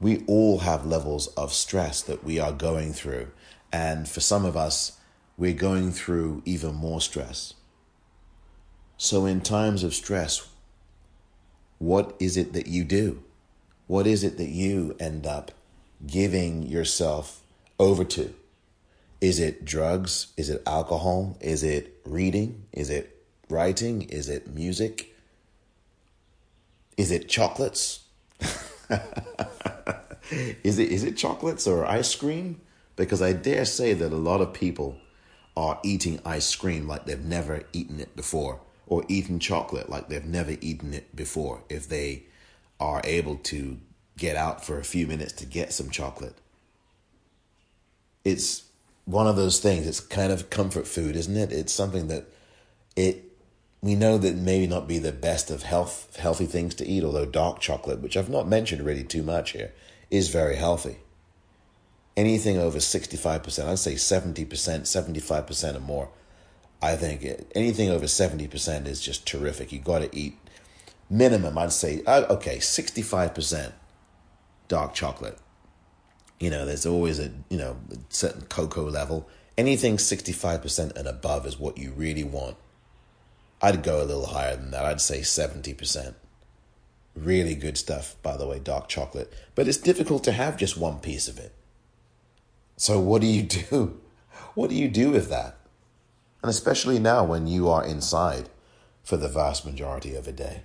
we 0.00 0.24
all 0.26 0.58
have 0.58 0.84
levels 0.84 1.28
of 1.28 1.52
stress 1.52 2.02
that 2.02 2.24
we 2.24 2.38
are 2.38 2.52
going 2.52 2.92
through. 2.92 3.28
And 3.72 4.08
for 4.08 4.20
some 4.20 4.44
of 4.44 4.56
us, 4.56 4.98
we're 5.36 5.54
going 5.54 5.92
through 5.92 6.42
even 6.44 6.74
more 6.74 7.00
stress. 7.00 7.54
So, 8.96 9.26
in 9.26 9.40
times 9.40 9.82
of 9.82 9.94
stress, 9.94 10.48
what 11.78 12.14
is 12.20 12.36
it 12.36 12.52
that 12.52 12.66
you 12.68 12.84
do? 12.84 13.22
What 13.86 14.06
is 14.06 14.22
it 14.22 14.36
that 14.38 14.50
you 14.50 14.96
end 15.00 15.26
up 15.26 15.50
giving 16.06 16.62
yourself 16.62 17.42
over 17.78 18.04
to? 18.04 18.32
Is 19.20 19.38
it 19.38 19.64
drugs? 19.64 20.28
Is 20.36 20.50
it 20.50 20.62
alcohol? 20.66 21.36
Is 21.40 21.62
it 21.62 21.96
reading? 22.04 22.64
Is 22.72 22.90
it 22.90 23.11
writing? 23.52 24.02
Is 24.02 24.28
it 24.28 24.48
music? 24.48 25.14
Is 26.96 27.10
it 27.10 27.28
chocolates? 27.28 28.04
is 30.62 30.78
it 30.78 30.90
is 30.90 31.04
it 31.04 31.16
chocolates 31.16 31.66
or 31.66 31.86
ice 31.86 32.14
cream? 32.14 32.60
Because 32.96 33.22
I 33.22 33.32
dare 33.32 33.64
say 33.64 33.94
that 33.94 34.12
a 34.12 34.16
lot 34.16 34.40
of 34.40 34.52
people 34.52 34.96
are 35.56 35.78
eating 35.82 36.20
ice 36.24 36.54
cream 36.56 36.88
like 36.88 37.04
they've 37.04 37.24
never 37.24 37.62
eaten 37.72 38.00
it 38.00 38.16
before, 38.16 38.60
or 38.86 39.04
eating 39.08 39.38
chocolate 39.38 39.88
like 39.88 40.08
they've 40.08 40.24
never 40.24 40.56
eaten 40.60 40.94
it 40.94 41.14
before. 41.14 41.62
If 41.68 41.88
they 41.88 42.24
are 42.80 43.00
able 43.04 43.36
to 43.36 43.78
get 44.18 44.36
out 44.36 44.64
for 44.64 44.78
a 44.78 44.84
few 44.84 45.06
minutes 45.06 45.32
to 45.34 45.46
get 45.46 45.72
some 45.72 45.90
chocolate, 45.90 46.36
it's 48.24 48.64
one 49.04 49.26
of 49.26 49.36
those 49.36 49.60
things. 49.60 49.86
It's 49.86 50.00
kind 50.00 50.32
of 50.32 50.50
comfort 50.50 50.86
food, 50.86 51.16
isn't 51.16 51.36
it? 51.36 51.52
It's 51.52 51.72
something 51.72 52.08
that 52.08 52.26
it 52.96 53.31
we 53.82 53.96
know 53.96 54.16
that 54.16 54.36
maybe 54.36 54.68
not 54.68 54.86
be 54.86 54.98
the 54.98 55.12
best 55.12 55.50
of 55.50 55.64
health 55.64 56.16
healthy 56.16 56.46
things 56.46 56.74
to 56.76 56.86
eat, 56.86 57.02
although 57.02 57.26
dark 57.26 57.58
chocolate, 57.58 58.00
which 58.00 58.16
I've 58.16 58.30
not 58.30 58.46
mentioned 58.46 58.86
really 58.86 59.02
too 59.02 59.24
much 59.24 59.50
here, 59.50 59.72
is 60.08 60.28
very 60.28 60.54
healthy. 60.56 60.98
Anything 62.16 62.58
over 62.58 62.78
65%, 62.78 63.66
I'd 63.66 63.78
say 63.78 63.94
70%, 63.94 64.46
75% 64.46 65.76
or 65.76 65.80
more. 65.80 66.10
I 66.80 66.94
think 66.94 67.22
it, 67.22 67.50
anything 67.54 67.90
over 67.90 68.04
70% 68.04 68.86
is 68.86 69.00
just 69.00 69.26
terrific. 69.26 69.72
You 69.72 69.80
got 69.80 70.00
to 70.00 70.16
eat 70.16 70.38
minimum, 71.10 71.58
I'd 71.58 71.72
say, 71.72 72.02
uh, 72.06 72.24
okay, 72.30 72.58
65% 72.58 73.72
dark 74.68 74.94
chocolate. 74.94 75.38
You 76.38 76.50
know, 76.50 76.66
there's 76.66 76.86
always 76.86 77.18
a, 77.18 77.30
you 77.48 77.56
know, 77.56 77.78
certain 78.10 78.42
cocoa 78.42 78.88
level. 78.88 79.28
Anything 79.56 79.96
65% 79.96 80.96
and 80.96 81.08
above 81.08 81.46
is 81.46 81.58
what 81.58 81.78
you 81.78 81.92
really 81.92 82.24
want. 82.24 82.56
I'd 83.62 83.84
go 83.84 84.02
a 84.02 84.04
little 84.04 84.26
higher 84.26 84.56
than 84.56 84.72
that. 84.72 84.84
I'd 84.84 85.00
say 85.00 85.20
70%. 85.20 86.14
Really 87.14 87.54
good 87.54 87.78
stuff, 87.78 88.16
by 88.22 88.36
the 88.36 88.46
way, 88.46 88.58
dark 88.58 88.88
chocolate. 88.88 89.32
But 89.54 89.68
it's 89.68 89.78
difficult 89.78 90.24
to 90.24 90.32
have 90.32 90.56
just 90.56 90.76
one 90.76 90.98
piece 90.98 91.28
of 91.28 91.38
it. 91.38 91.54
So, 92.76 92.98
what 92.98 93.20
do 93.20 93.28
you 93.28 93.42
do? 93.70 94.00
What 94.54 94.70
do 94.70 94.76
you 94.76 94.88
do 94.88 95.10
with 95.10 95.28
that? 95.28 95.56
And 96.42 96.50
especially 96.50 96.98
now 96.98 97.24
when 97.24 97.46
you 97.46 97.68
are 97.68 97.84
inside 97.84 98.48
for 99.04 99.16
the 99.16 99.28
vast 99.28 99.64
majority 99.64 100.16
of 100.16 100.26
a 100.26 100.32
day. 100.32 100.62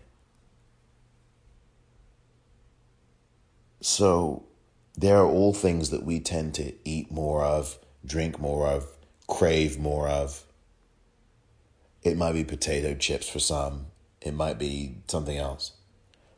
So, 3.79 4.45
there 4.97 5.17
are 5.17 5.29
all 5.29 5.53
things 5.53 5.91
that 5.91 6.03
we 6.03 6.19
tend 6.19 6.55
to 6.55 6.73
eat 6.83 7.12
more 7.12 7.43
of, 7.43 7.77
drink 8.03 8.39
more 8.39 8.67
of, 8.67 8.88
crave 9.27 9.77
more 9.77 10.10
of. 10.10 10.46
It 12.03 12.17
might 12.17 12.33
be 12.33 12.43
potato 12.43 12.93
chips 12.93 13.27
for 13.27 13.39
some, 13.39 13.88
it 14.21 14.33
might 14.33 14.57
be 14.57 14.97
something 15.07 15.38
else. 15.38 15.73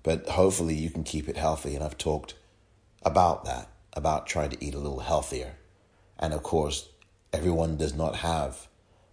But 0.04 0.30
hopefully, 0.30 0.76
you 0.76 0.90
can 0.90 1.04
keep 1.04 1.28
it 1.28 1.38
healthy. 1.38 1.76
And 1.76 1.84
I've 1.84 1.98
talked 1.98 2.36
about 3.04 3.46
that, 3.46 3.70
about 3.94 4.28
trying 4.28 4.50
to 4.52 4.64
eat 4.64 4.74
a 4.74 4.80
little 4.80 5.02
healthier. 5.02 5.56
And 6.18 6.34
of 6.34 6.44
course, 6.44 6.90
everyone 7.34 7.78
does 7.78 7.94
not 7.94 8.18
have 8.18 8.68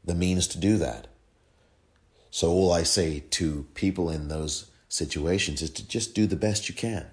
the 0.05 0.15
means 0.15 0.47
to 0.49 0.59
do 0.59 0.77
that. 0.79 1.09
So, 2.31 2.51
all 2.51 2.73
I 2.73 2.83
say 2.83 3.25
to 3.31 3.67
people 3.75 4.11
in 4.11 4.29
those 4.29 4.71
situations 4.89 5.63
is 5.63 5.71
to 5.71 5.87
just 5.87 6.15
do 6.15 6.27
the 6.27 6.37
best 6.37 6.69
you 6.69 6.75
can. 6.75 7.07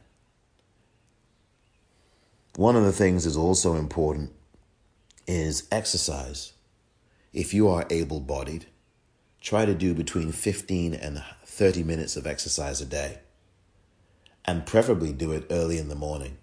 One 2.56 2.76
of 2.76 2.84
the 2.84 2.92
things 2.92 3.26
is 3.26 3.36
also 3.36 3.76
important 3.76 4.32
is 5.26 5.68
exercise. 5.72 6.54
If 7.32 7.54
you 7.54 7.68
are 7.68 7.88
able 7.90 8.20
bodied, 8.20 8.68
try 9.44 9.66
to 9.66 9.76
do 9.76 9.94
between 9.94 10.32
15 10.32 10.96
and 10.96 11.24
30 11.46 11.84
minutes 11.84 12.16
of 12.16 12.26
exercise 12.26 12.82
a 12.82 12.86
day. 12.86 13.20
And 14.46 14.66
preferably 14.66 15.14
do 15.14 15.32
it 15.32 15.46
early 15.52 15.78
in 15.78 15.90
the 15.90 15.96
morning. 15.96 16.38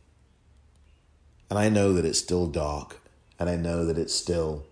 And 1.50 1.58
I 1.58 1.68
know 1.68 1.92
that 1.94 2.04
it's 2.04 2.18
still 2.20 2.46
dark, 2.46 3.00
and 3.38 3.50
I 3.50 3.56
know 3.56 3.84
that 3.84 3.98
it's 3.98 4.14
still 4.14 4.64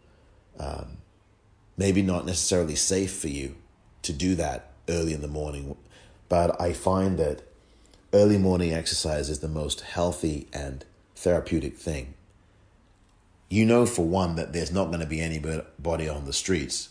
um, 0.61 0.99
maybe 1.77 2.03
not 2.03 2.27
necessarily 2.27 2.77
safe 2.77 3.17
for 3.19 3.29
you 3.29 3.57
to 4.03 4.13
do 4.13 4.37
that 4.37 4.71
early 4.89 5.13
in 5.13 5.21
the 5.23 5.29
morning. 5.29 5.77
But 6.29 6.61
I 6.61 6.73
find 6.73 7.19
that 7.19 7.43
early 8.13 8.39
morning 8.39 8.73
exercise 8.73 9.29
is 9.29 9.41
the 9.41 9.49
most 9.49 9.81
healthy 9.81 10.47
and 10.53 10.85
therapeutic 11.17 11.77
thing. 11.77 12.15
you 13.51 13.65
know 13.65 13.87
for 13.87 14.05
one 14.05 14.37
that 14.37 14.53
there's 14.53 14.73
not 14.73 14.89
going 14.89 15.01
to 15.01 15.07
be 15.07 15.21
anybody 15.21 16.09
on 16.09 16.25
the 16.27 16.33
streets. 16.33 16.91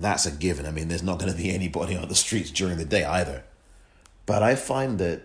That's 0.00 0.24
a 0.24 0.30
given. 0.30 0.64
I 0.64 0.70
mean, 0.70 0.88
there's 0.88 1.02
not 1.02 1.18
going 1.18 1.30
to 1.30 1.36
be 1.36 1.54
anybody 1.54 1.94
on 1.94 2.08
the 2.08 2.14
streets 2.14 2.50
during 2.50 2.78
the 2.78 2.86
day 2.86 3.04
either. 3.04 3.44
But 4.24 4.42
I 4.42 4.54
find 4.54 4.98
that 4.98 5.22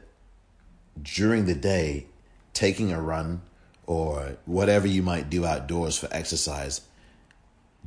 during 1.02 1.46
the 1.46 1.56
day, 1.56 2.08
taking 2.54 2.92
a 2.92 3.02
run 3.02 3.42
or 3.88 4.38
whatever 4.46 4.86
you 4.86 5.02
might 5.02 5.30
do 5.30 5.46
outdoors 5.46 5.98
for 5.98 6.10
exercise, 6.12 6.82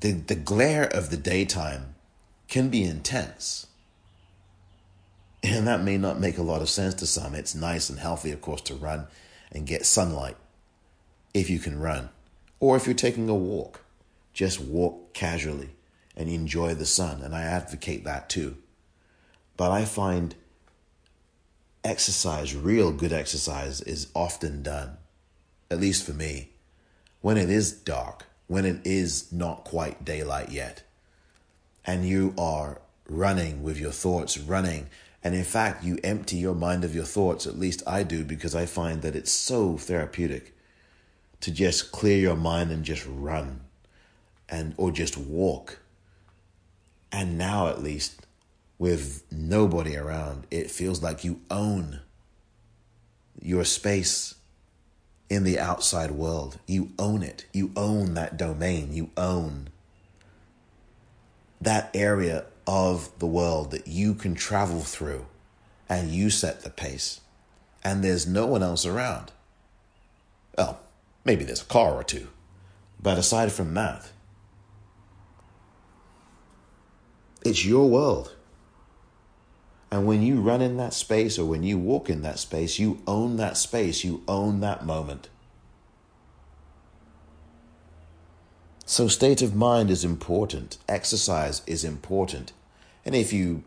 the, 0.01 0.13
the 0.13 0.35
glare 0.35 0.85
of 0.85 1.11
the 1.11 1.17
daytime 1.19 1.95
can 2.49 2.71
be 2.71 2.83
intense. 2.83 3.67
And 5.43 5.67
that 5.67 5.83
may 5.83 5.99
not 5.99 6.19
make 6.19 6.39
a 6.39 6.43
lot 6.43 6.63
of 6.63 6.71
sense 6.71 6.95
to 6.95 7.07
some. 7.07 7.35
It's 7.35 7.55
nice 7.55 7.91
and 7.91 7.99
healthy, 7.99 8.33
of 8.33 8.41
course, 8.41 8.63
to 8.63 8.75
run 8.75 9.09
and 9.53 9.67
get 9.67 9.85
sunlight 9.85 10.37
if 11.35 11.51
you 11.51 11.59
can 11.59 11.79
run. 11.79 12.09
Or 12.61 12.77
if 12.77 12.87
you're 12.87 12.95
taking 12.95 13.29
a 13.29 13.35
walk, 13.35 13.83
just 14.33 14.59
walk 14.59 15.13
casually 15.13 15.71
and 16.19 16.29
enjoy 16.29 16.75
the 16.75 16.85
sun. 16.85 17.23
And 17.23 17.35
I 17.35 17.43
advocate 17.43 18.05
that 18.05 18.29
too. 18.29 18.57
But 19.57 19.71
I 19.71 19.87
find 19.87 20.35
exercise, 21.85 22.55
real 22.55 22.93
good 22.93 23.13
exercise, 23.13 23.81
is 23.81 24.09
often 24.15 24.63
done, 24.63 24.99
at 25.71 25.81
least 25.81 26.05
for 26.05 26.13
me, 26.13 26.51
when 27.21 27.39
it 27.39 27.49
is 27.49 27.73
dark, 27.73 28.27
when 28.49 28.65
it 28.65 28.81
is 28.85 29.33
not 29.33 29.65
quite 29.65 30.05
daylight 30.05 30.51
yet, 30.51 30.83
and 31.85 32.07
you 32.07 32.35
are 32.37 32.81
running 33.09 33.63
with 33.63 33.79
your 33.79 33.93
thoughts, 33.93 34.37
running. 34.39 34.89
And 35.25 35.35
in 35.35 35.45
fact, 35.45 35.83
you 35.83 35.99
empty 36.05 36.37
your 36.37 36.55
mind 36.55 36.85
of 36.85 36.95
your 36.95 37.05
thoughts, 37.05 37.47
at 37.47 37.59
least 37.59 37.83
I 37.87 38.03
do, 38.03 38.25
because 38.25 38.55
I 38.55 38.67
find 38.67 39.03
that 39.03 39.17
it's 39.17 39.33
so 39.33 39.77
therapeutic 39.77 40.55
to 41.41 41.51
just 41.51 41.93
clear 41.93 42.19
your 42.19 42.37
mind 42.37 42.71
and 42.71 42.85
just 42.85 43.07
run 43.09 43.61
and 44.49 44.75
or 44.77 44.91
just 44.91 45.17
walk. 45.17 45.79
And 47.11 47.39
now 47.39 47.69
at 47.69 47.83
least 47.83 48.27
with 48.79 49.25
nobody 49.31 49.97
around, 49.97 50.47
it 50.51 50.71
feels 50.71 51.03
like 51.03 51.25
you 51.25 51.41
own 51.51 52.01
your 53.41 53.65
space 53.65 54.35
in 55.29 55.45
the 55.45 55.59
outside 55.59 56.13
world. 56.13 56.59
You 56.67 56.91
own 56.99 57.23
it. 57.23 57.47
You 57.53 57.73
own 57.77 58.15
that 58.15 58.37
domain. 58.37 58.93
You 58.93 59.11
own 59.17 59.69
that 61.61 61.91
area 61.95 62.47
of 62.67 63.11
the 63.19 63.27
world 63.27 63.71
that 63.71 63.87
you 63.87 64.15
can 64.15 64.35
travel 64.35 64.81
through 64.81 65.27
and 65.89 66.11
you 66.11 66.31
set 66.31 66.63
the 66.63 66.71
pace. 66.71 67.21
And 67.83 68.05
there's 68.05 68.27
no 68.27 68.47
one 68.47 68.63
else 68.63 68.85
around. 68.85 69.33
Well, 70.57 70.81
maybe 71.25 71.45
there's 71.45 71.63
a 71.63 71.67
car 71.67 71.93
or 71.95 72.05
two. 72.05 72.29
But 73.01 73.19
aside 73.19 73.53
from 73.53 73.75
that, 73.75 74.11
it's 77.49 77.65
your 77.65 77.89
world. 77.89 78.35
And 79.91 80.07
when 80.07 80.23
you 80.23 80.41
run 80.41 80.61
in 80.61 80.77
that 80.77 80.93
space 80.93 81.39
or 81.39 81.47
when 81.47 81.63
you 81.63 81.79
walk 81.79 82.11
in 82.11 82.23
that 82.23 82.39
space, 82.39 82.79
you 82.79 83.03
own 83.07 83.37
that 83.39 83.57
space, 83.57 84.05
you 84.05 84.23
own 84.29 84.61
that 84.61 84.85
moment. 84.85 85.29
So, 88.85 89.09
state 89.09 89.43
of 89.43 89.55
mind 89.55 89.91
is 89.91 90.05
important, 90.05 90.79
exercise 90.89 91.63
is 91.67 91.85
important. 91.85 92.53
And 93.05 93.15
if 93.15 93.33
you 93.33 93.65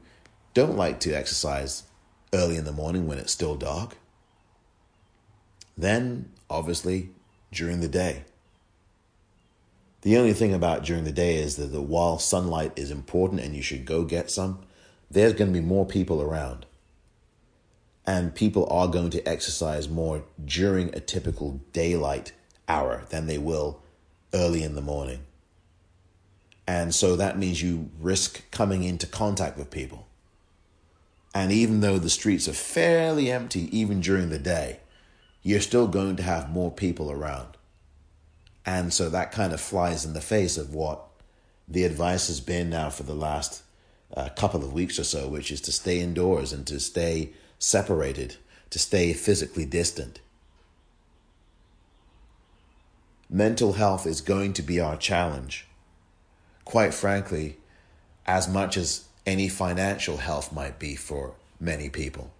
don't 0.53 0.77
like 0.77 0.99
to 1.01 1.13
exercise 1.13 1.83
early 2.33 2.57
in 2.57 2.65
the 2.65 2.71
morning 2.71 3.07
when 3.07 3.17
it's 3.17 3.31
still 3.31 3.55
dark, 3.55 3.97
then 5.77 6.31
obviously 6.49 7.09
during 7.51 7.81
the 7.81 7.87
day. 7.87 8.23
The 10.01 10.17
only 10.17 10.33
thing 10.33 10.53
about 10.53 10.83
during 10.83 11.03
the 11.03 11.11
day 11.11 11.35
is 11.35 11.57
that 11.57 11.79
while 11.79 12.17
sunlight 12.17 12.73
is 12.75 12.89
important 12.89 13.41
and 13.41 13.55
you 13.55 13.61
should 13.61 13.85
go 13.85 14.03
get 14.03 14.31
some, 14.31 14.59
there's 15.09 15.33
going 15.33 15.53
to 15.53 15.59
be 15.59 15.65
more 15.65 15.85
people 15.85 16.21
around. 16.21 16.65
And 18.05 18.33
people 18.33 18.67
are 18.71 18.87
going 18.87 19.11
to 19.11 19.27
exercise 19.27 19.87
more 19.87 20.23
during 20.43 20.93
a 20.95 20.99
typical 20.99 21.61
daylight 21.71 22.31
hour 22.67 23.03
than 23.09 23.27
they 23.27 23.37
will 23.37 23.81
early 24.33 24.63
in 24.63 24.73
the 24.73 24.81
morning. 24.81 25.19
And 26.65 26.95
so 26.95 27.15
that 27.15 27.37
means 27.37 27.61
you 27.61 27.89
risk 27.99 28.49
coming 28.49 28.83
into 28.83 29.05
contact 29.05 29.57
with 29.57 29.69
people. 29.69 30.07
And 31.33 31.51
even 31.51 31.81
though 31.81 31.99
the 31.99 32.09
streets 32.09 32.47
are 32.47 32.53
fairly 32.53 33.31
empty, 33.31 33.77
even 33.77 34.01
during 34.01 34.29
the 34.29 34.39
day, 34.39 34.79
you're 35.43 35.59
still 35.59 35.87
going 35.87 36.15
to 36.15 36.23
have 36.23 36.49
more 36.49 36.71
people 36.71 37.11
around. 37.11 37.57
And 38.65 38.93
so 38.93 39.09
that 39.09 39.31
kind 39.31 39.53
of 39.53 39.61
flies 39.61 40.05
in 40.05 40.13
the 40.13 40.21
face 40.21 40.57
of 40.57 40.73
what 40.73 41.03
the 41.67 41.83
advice 41.83 42.27
has 42.27 42.39
been 42.39 42.69
now 42.69 42.89
for 42.89 43.03
the 43.03 43.15
last 43.15 43.63
uh, 44.15 44.29
couple 44.29 44.63
of 44.63 44.73
weeks 44.73 44.99
or 44.99 45.03
so, 45.03 45.27
which 45.27 45.51
is 45.51 45.61
to 45.61 45.71
stay 45.71 45.99
indoors 45.99 46.53
and 46.53 46.67
to 46.67 46.79
stay 46.79 47.31
separated, 47.59 48.35
to 48.69 48.79
stay 48.79 49.13
physically 49.13 49.65
distant. 49.65 50.19
Mental 53.29 53.73
health 53.73 54.05
is 54.05 54.21
going 54.21 54.53
to 54.53 54.61
be 54.61 54.79
our 54.79 54.97
challenge. 54.97 55.65
Quite 56.65 56.93
frankly, 56.93 57.57
as 58.25 58.47
much 58.47 58.75
as 58.75 59.05
any 59.25 59.47
financial 59.47 60.17
health 60.17 60.51
might 60.51 60.77
be 60.77 60.95
for 60.95 61.35
many 61.59 61.89
people 61.89 62.31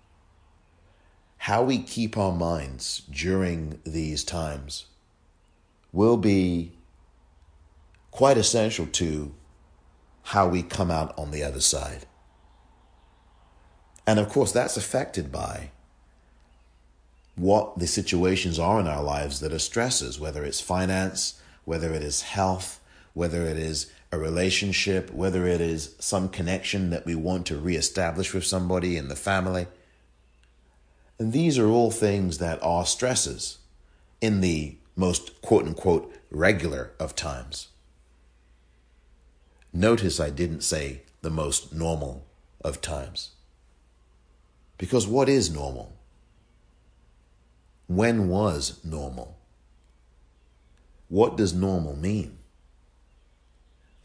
how 1.46 1.64
we 1.64 1.80
keep 1.80 2.20
our 2.20 2.32
minds 2.32 3.02
during 3.10 3.80
these 3.84 4.24
times 4.24 4.86
will 5.92 6.18
be 6.18 6.72
quite 8.12 8.38
essential 8.38 8.86
to 8.88 9.34
how 10.24 10.48
we 10.48 10.64
come 10.64 10.92
out 10.92 11.18
on 11.18 11.32
the 11.32 11.44
other 11.44 11.60
side. 11.60 12.06
And 14.06 14.20
of 14.20 14.30
course, 14.30 14.52
that's 14.52 14.78
affected 14.78 15.32
by 15.32 15.72
what 17.36 17.80
the 17.80 17.88
situations 17.88 18.60
are 18.60 18.80
in 18.80 18.88
our 18.88 19.04
lives 19.04 19.40
that 19.40 19.54
are 19.54 19.60
stresses, 19.60 20.20
whether 20.20 20.44
it's 20.44 20.62
finance, 20.62 21.42
whether 21.66 21.94
it 21.94 22.04
is 22.04 22.22
health, 22.22 22.80
whether 23.14 23.44
it 23.44 23.58
is 23.58 23.92
a 24.12 24.18
relationship, 24.18 25.12
whether 25.12 25.48
it 25.48 25.62
is 25.62 25.96
some 26.00 26.30
connection 26.30 26.90
that 26.90 27.06
we 27.06 27.16
want 27.16 27.46
to 27.48 27.58
reestablish 27.58 28.34
with 28.34 28.46
somebody 28.46 28.98
in 28.98 29.08
the 29.08 29.16
family. 29.16 29.68
And 31.18 31.32
these 31.32 31.58
are 31.58 31.68
all 31.68 31.92
things 31.92 32.40
that 32.40 32.62
are 32.62 32.86
stresses 32.86 33.60
in 34.20 34.42
the 34.42 34.78
most 35.02 35.42
quote 35.42 35.66
unquote 35.66 36.14
regular 36.30 36.92
of 37.00 37.16
times. 37.16 37.70
Notice 39.74 40.20
I 40.20 40.30
didn't 40.30 40.62
say 40.62 41.02
the 41.24 41.32
most 41.32 41.74
normal 41.74 42.28
of 42.64 42.82
times. 42.82 43.32
Because 44.78 45.08
what 45.08 45.28
is 45.28 45.52
normal? 45.52 45.94
When 47.88 48.30
was 48.30 48.80
normal? 48.84 49.38
What 51.10 51.36
does 51.36 51.52
normal 51.54 51.96
mean? 51.96 52.38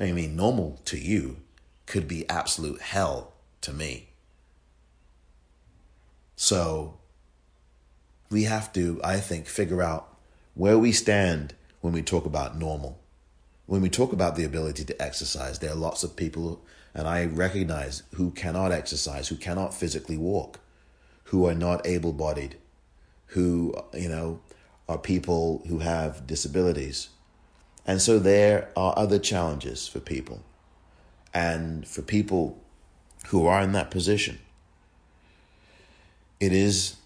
I 0.01 0.13
mean, 0.13 0.35
normal 0.35 0.81
to 0.87 0.99
you 0.99 1.37
could 1.85 2.09
be 2.09 2.29
absolute 2.29 2.81
hell 2.81 3.35
to 3.61 3.73
me. 3.73 4.09
So, 6.37 6.99
we 8.31 8.45
have 8.45 8.73
to, 8.73 9.01
I 9.05 9.21
think, 9.21 9.47
figure 9.47 9.83
out 9.83 10.16
where 10.57 10.79
we 10.79 10.91
stand 10.91 11.55
when 11.83 11.93
we 11.93 12.03
talk 12.03 12.25
about 12.25 12.59
normal. 12.59 12.99
When 13.67 13.83
we 13.83 13.91
talk 13.91 14.13
about 14.13 14.37
the 14.37 14.45
ability 14.45 14.85
to 14.87 15.03
exercise, 15.03 15.59
there 15.59 15.71
are 15.71 15.77
lots 15.77 16.03
of 16.03 16.17
people, 16.17 16.65
and 16.95 17.07
I 17.07 17.27
recognize, 17.27 18.03
who 18.15 18.31
cannot 18.31 18.73
exercise, 18.73 19.29
who 19.29 19.37
cannot 19.37 19.75
physically 19.75 20.17
walk, 20.17 20.61
who 21.25 21.47
are 21.47 21.55
not 21.55 21.87
able 21.87 22.13
bodied, 22.13 22.57
who, 23.27 23.75
you 23.93 24.09
know, 24.09 24.41
are 24.89 24.97
people 24.97 25.63
who 25.69 25.81
have 25.81 26.27
disabilities. 26.27 27.11
And 27.87 28.01
so 28.01 28.19
there 28.19 28.71
are 28.77 28.95
other 28.97 29.19
challenges 29.19 29.87
for 29.87 30.01
people. 30.01 30.43
And 31.35 31.87
for 31.87 32.01
people 32.01 32.59
who 33.27 33.47
are 33.47 33.61
in 33.61 33.73
that 33.73 33.91
position, 33.91 34.39
it 36.41 36.53
is 36.53 36.97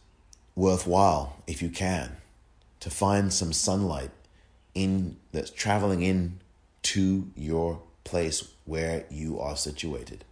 worthwhile, 0.54 1.42
if 1.46 1.62
you 1.62 1.70
can, 1.70 2.16
to 2.80 2.90
find 2.90 3.32
some 3.32 3.52
sunlight 3.52 4.10
in 4.74 5.16
that's 5.32 5.50
traveling 5.50 6.02
in 6.02 6.40
to 6.82 7.30
your 7.36 7.82
place 8.04 8.48
where 8.64 9.04
you 9.10 9.38
are 9.38 9.56
situated. 9.56 10.24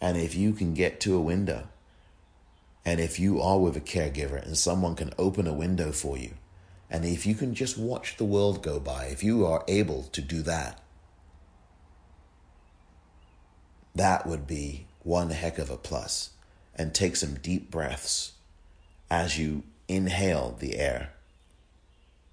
And 0.00 0.16
if 0.16 0.34
you 0.34 0.52
can 0.52 0.74
get 0.74 1.00
to 1.00 1.16
a 1.16 1.20
window, 1.20 1.68
and 2.84 3.00
if 3.00 3.18
you 3.18 3.40
are 3.40 3.58
with 3.58 3.76
a 3.76 3.80
caregiver 3.80 4.42
and 4.44 4.58
someone 4.58 4.94
can 4.94 5.14
open 5.18 5.46
a 5.46 5.54
window 5.54 5.92
for 5.92 6.18
you, 6.18 6.34
and 6.90 7.04
if 7.04 7.24
you 7.24 7.34
can 7.34 7.54
just 7.54 7.78
watch 7.78 8.16
the 8.16 8.24
world 8.24 8.62
go 8.62 8.78
by, 8.78 9.06
if 9.06 9.22
you 9.24 9.46
are 9.46 9.64
able 9.66 10.02
to 10.12 10.20
do 10.20 10.42
that, 10.42 10.82
that 13.94 14.26
would 14.26 14.46
be 14.46 14.86
one 15.02 15.30
heck 15.30 15.58
of 15.58 15.70
a 15.70 15.76
plus. 15.76 16.30
And 16.76 16.92
take 16.92 17.14
some 17.14 17.34
deep 17.34 17.70
breaths 17.70 18.32
as 19.08 19.38
you 19.38 19.62
inhale 19.86 20.56
the 20.58 20.76
air. 20.76 21.13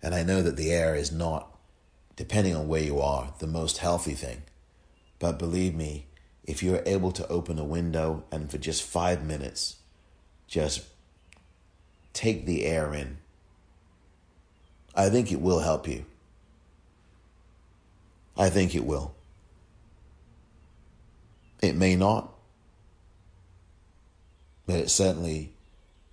And 0.02 0.16
I 0.16 0.24
know 0.24 0.42
that 0.42 0.58
the 0.58 0.72
air 0.72 0.96
is 0.96 1.12
not 1.12 1.52
depending 2.16 2.56
on 2.56 2.68
where 2.68 2.84
you 2.84 3.00
are, 3.00 3.34
the 3.40 3.48
most 3.48 3.80
healthy 3.80 4.14
thing. 4.14 4.44
But 5.20 5.40
believe 5.40 5.74
me, 5.76 6.08
if 6.44 6.62
you're 6.62 6.84
able 6.86 7.12
to 7.14 7.28
open 7.28 7.60
a 7.60 7.64
window 7.64 8.24
and 8.32 8.50
for 8.50 8.58
just 8.58 8.84
five 8.84 9.24
minutes, 9.24 9.78
just 10.48 10.84
take 12.14 12.46
the 12.46 12.66
air 12.66 12.94
in, 12.94 13.18
I 14.96 15.10
think 15.10 15.32
it 15.32 15.42
will 15.42 15.60
help 15.60 15.88
you. 15.88 16.06
I 18.38 18.50
think 18.50 18.76
it 18.76 18.86
will. 18.86 19.16
It 21.62 21.76
may 21.76 21.96
not, 21.96 22.34
but 24.66 24.80
it 24.80 24.90
certainly 24.90 25.54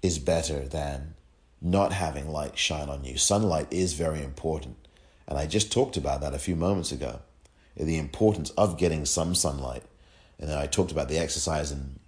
is 0.02 0.18
better 0.18 0.68
than 0.68 1.14
not 1.60 1.92
having 1.92 2.30
light 2.30 2.56
shine 2.56 2.88
on 2.88 3.04
you. 3.04 3.16
Sunlight 3.16 3.72
is 3.72 3.94
very 3.94 4.22
important. 4.22 4.76
And 5.26 5.38
I 5.38 5.46
just 5.46 5.72
talked 5.72 5.96
about 5.96 6.20
that 6.20 6.34
a 6.34 6.38
few 6.38 6.56
moments 6.56 6.92
ago 6.92 7.20
the 7.76 7.98
importance 7.98 8.50
of 8.50 8.76
getting 8.76 9.04
some 9.04 9.34
sunlight. 9.34 9.84
And 10.38 10.50
then 10.50 10.58
I 10.58 10.66
talked 10.66 10.90
about 10.90 11.08
the 11.08 11.18
exercise 11.18 11.70
and 11.70 11.98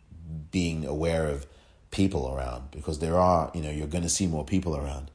being 0.50 0.84
aware 0.84 1.28
of 1.28 1.46
people 1.90 2.32
around 2.34 2.70
because 2.70 2.98
there 2.98 3.16
are, 3.16 3.50
you 3.54 3.62
know, 3.62 3.70
you're 3.70 3.86
going 3.86 4.02
to 4.02 4.08
see 4.08 4.26
more 4.26 4.44
people 4.44 4.76
around. 4.76 5.10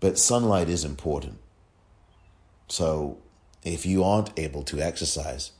But 0.00 0.18
sunlight 0.18 0.68
is 0.68 0.84
important. 0.84 1.38
So 2.68 3.18
if 3.62 3.86
you 3.86 4.02
aren't 4.04 4.38
able 4.38 4.62
to 4.64 4.80
exercise 4.80 5.52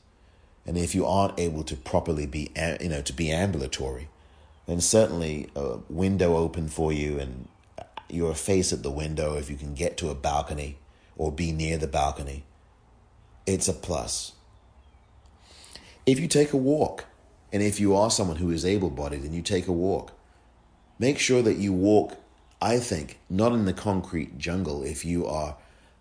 and 0.65 0.77
if 0.77 0.95
you 0.95 1.05
aren't 1.05 1.39
able 1.39 1.63
to 1.63 1.75
properly 1.75 2.25
be, 2.25 2.51
you 2.81 2.89
know, 2.89 3.01
to 3.01 3.13
be 3.13 3.31
ambulatory, 3.31 4.09
then 4.65 4.81
certainly 4.81 5.49
a 5.55 5.77
window 5.89 6.35
open 6.37 6.69
for 6.69 6.91
you 6.91 7.19
and 7.19 7.47
your 8.09 8.33
face 8.33 8.71
at 8.71 8.83
the 8.83 8.91
window 8.91 9.35
if 9.35 9.49
you 9.49 9.57
can 9.57 9.73
get 9.73 9.97
to 9.97 10.09
a 10.09 10.15
balcony 10.15 10.77
or 11.17 11.31
be 11.31 11.51
near 11.51 11.77
the 11.77 11.87
balcony 11.87 12.43
it's 13.45 13.67
a 13.67 13.73
plus. 13.73 14.33
If 16.05 16.19
you 16.19 16.27
take 16.27 16.53
a 16.53 16.57
walk, 16.57 17.05
and 17.51 17.61
if 17.61 17.79
you 17.79 17.95
are 17.95 18.11
someone 18.11 18.37
who 18.37 18.51
is 18.51 18.65
able 18.65 18.89
bodied 18.89 19.23
and 19.23 19.33
you 19.33 19.41
take 19.41 19.67
a 19.67 19.71
walk, 19.71 20.11
make 20.99 21.19
sure 21.19 21.41
that 21.41 21.57
you 21.57 21.71
walk, 21.71 22.17
I 22.61 22.79
think, 22.79 23.19
not 23.29 23.53
in 23.53 23.65
the 23.65 23.73
concrete 23.73 24.37
jungle. 24.37 24.83
If 24.83 25.05
you 25.05 25.25
are 25.25 25.57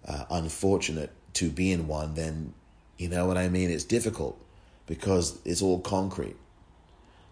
uh, 0.07 0.25
unfortunate 0.31 1.13
to 1.35 1.51
be 1.51 1.71
in 1.71 1.87
one, 1.87 2.15
then 2.15 2.55
you 2.97 3.09
know 3.09 3.27
what 3.27 3.37
I 3.37 3.49
mean? 3.49 3.71
It's 3.71 3.85
difficult 3.85 4.41
because 4.87 5.39
it's 5.45 5.63
all 5.63 5.81
concrete. 5.81 6.37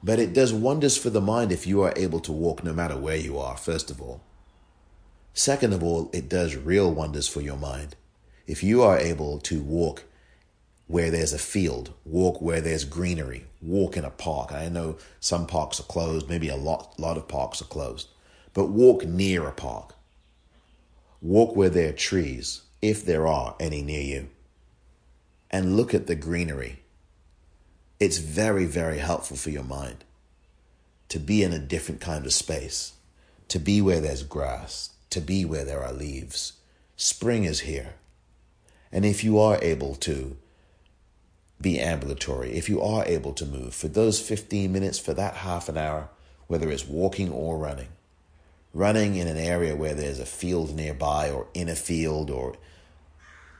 But 0.02 0.18
it 0.18 0.35
does 0.35 0.52
wonders 0.52 0.96
for 0.96 1.11
the 1.11 1.20
mind 1.20 1.52
if 1.52 1.66
you 1.66 1.82
are 1.82 1.92
able 1.96 2.20
to 2.20 2.32
walk 2.32 2.64
no 2.64 2.72
matter 2.72 2.96
where 2.96 3.16
you 3.16 3.38
are, 3.38 3.56
first 3.56 3.90
of 3.90 4.00
all. 4.00 4.20
Second 5.34 5.72
of 5.72 5.82
all, 5.82 6.10
it 6.12 6.28
does 6.28 6.56
real 6.56 6.92
wonders 6.92 7.28
for 7.28 7.40
your 7.40 7.56
mind 7.56 7.96
if 8.46 8.62
you 8.62 8.82
are 8.82 8.98
able 8.98 9.38
to 9.38 9.62
walk 9.62 10.04
where 10.86 11.10
there's 11.10 11.32
a 11.32 11.38
field, 11.38 11.94
walk 12.04 12.42
where 12.42 12.60
there's 12.60 12.84
greenery, 12.84 13.46
walk 13.62 13.96
in 13.96 14.04
a 14.04 14.10
park. 14.10 14.52
I 14.52 14.68
know 14.68 14.98
some 15.20 15.46
parks 15.46 15.80
are 15.80 15.84
closed, 15.84 16.28
maybe 16.28 16.48
a 16.48 16.56
lot, 16.56 16.98
lot 16.98 17.16
of 17.16 17.28
parks 17.28 17.62
are 17.62 17.66
closed, 17.66 18.08
but 18.52 18.66
walk 18.66 19.06
near 19.06 19.46
a 19.46 19.52
park. 19.52 19.94
Walk 21.22 21.56
where 21.56 21.70
there 21.70 21.90
are 21.90 21.92
trees, 21.92 22.62
if 22.82 23.06
there 23.06 23.26
are 23.26 23.54
any 23.58 23.80
near 23.80 24.02
you, 24.02 24.28
and 25.50 25.76
look 25.76 25.94
at 25.94 26.08
the 26.08 26.16
greenery. 26.16 26.80
It's 28.00 28.18
very, 28.18 28.64
very 28.66 28.98
helpful 28.98 29.36
for 29.36 29.50
your 29.50 29.64
mind 29.64 30.04
to 31.08 31.18
be 31.18 31.42
in 31.42 31.52
a 31.52 31.58
different 31.58 32.00
kind 32.00 32.26
of 32.26 32.32
space, 32.32 32.94
to 33.48 33.58
be 33.58 33.80
where 33.80 34.00
there's 34.00 34.22
grass, 34.22 34.90
to 35.12 35.20
be 35.20 35.44
where 35.44 35.64
there 35.64 35.83
are 35.83 35.92
leaves. 35.92 36.55
Spring 36.96 37.44
is 37.44 37.61
here. 37.61 37.94
And 38.90 39.05
if 39.05 39.25
you 39.25 39.38
are 39.38 39.59
able 39.62 39.94
to 39.96 40.37
be 41.61 41.81
ambulatory, 41.81 42.53
if 42.53 42.68
you 42.68 42.83
are 42.83 43.05
able 43.07 43.33
to 43.35 43.46
move 43.46 43.75
for 43.75 43.88
those 43.88 44.20
15 44.20 44.72
minutes, 44.72 44.98
for 44.98 45.14
that 45.14 45.37
half 45.37 45.68
an 45.68 45.79
hour, 45.79 46.11
whether 46.48 46.70
it's 46.70 46.87
walking 46.87 47.31
or 47.31 47.57
running, 47.57 47.88
running 48.75 49.16
in 49.16 49.29
an 49.29 49.38
area 49.38 49.77
where 49.77 49.94
there's 49.94 50.18
a 50.18 50.27
field 50.27 50.75
nearby 50.75 51.31
or 51.31 51.46
in 51.55 51.68
a 51.68 51.77
field 51.77 52.31
or 52.31 52.57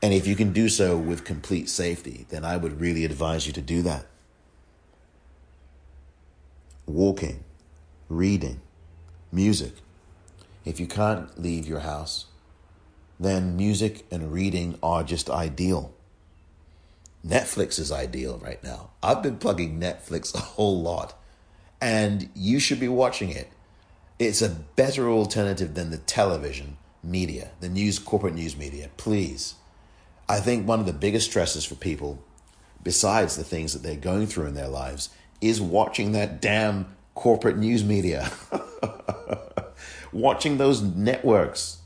and 0.03 0.13
if 0.13 0.27
you 0.27 0.35
can 0.35 0.51
do 0.51 0.67
so 0.67 0.97
with 0.97 1.23
complete 1.23 1.69
safety, 1.69 2.25
then 2.27 2.43
I 2.43 2.57
would 2.57 2.81
really 2.81 3.05
advise 3.05 3.47
you 3.47 3.53
to 3.53 3.61
do 3.61 3.81
that. 3.83 4.05
Walking, 6.85 7.45
reading, 8.09 8.59
music. 9.31 9.71
If 10.65 10.79
you 10.79 10.87
can't 10.87 11.39
leave 11.39 11.67
your 11.67 11.81
house, 11.81 12.25
then 13.19 13.57
music 13.57 14.05
and 14.11 14.31
reading 14.31 14.77
are 14.81 15.03
just 15.03 15.29
ideal. 15.29 15.93
Netflix 17.25 17.79
is 17.79 17.91
ideal 17.91 18.37
right 18.43 18.61
now. 18.63 18.91
I've 19.01 19.23
been 19.23 19.37
plugging 19.37 19.79
Netflix 19.79 20.33
a 20.35 20.39
whole 20.39 20.81
lot, 20.81 21.17
and 21.81 22.29
you 22.35 22.59
should 22.59 22.79
be 22.79 22.87
watching 22.87 23.29
it. 23.29 23.49
It's 24.19 24.41
a 24.41 24.49
better 24.49 25.09
alternative 25.09 25.73
than 25.73 25.89
the 25.89 25.97
television 25.97 26.77
media, 27.03 27.51
the 27.59 27.69
news, 27.69 27.99
corporate 27.99 28.35
news 28.35 28.55
media. 28.55 28.89
Please. 28.97 29.55
I 30.29 30.39
think 30.39 30.67
one 30.67 30.79
of 30.79 30.85
the 30.85 30.93
biggest 30.93 31.29
stresses 31.29 31.65
for 31.65 31.75
people, 31.75 32.23
besides 32.83 33.35
the 33.35 33.43
things 33.43 33.73
that 33.73 33.83
they're 33.83 33.95
going 33.95 34.27
through 34.27 34.47
in 34.47 34.53
their 34.53 34.69
lives, 34.69 35.09
is 35.41 35.59
watching 35.61 36.13
that 36.13 36.41
damn 36.41 36.95
corporate 37.15 37.57
news 37.57 37.83
media. 37.83 38.31
watching 40.13 40.57
those 40.57 40.81
networks 40.81 41.79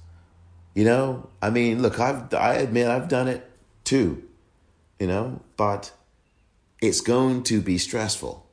you 0.78 0.84
know, 0.84 1.28
I 1.42 1.50
mean, 1.50 1.82
look, 1.82 2.00
I've 2.00 2.32
I 2.36 2.54
admit 2.54 2.88
I've 2.88 3.08
done 3.08 3.28
it 3.28 3.50
too. 3.84 4.24
You 5.00 5.08
know, 5.08 5.42
but 5.58 5.92
it's 6.80 7.02
going 7.02 7.42
to 7.46 7.62
be 7.62 7.80
stressful. 7.80 8.48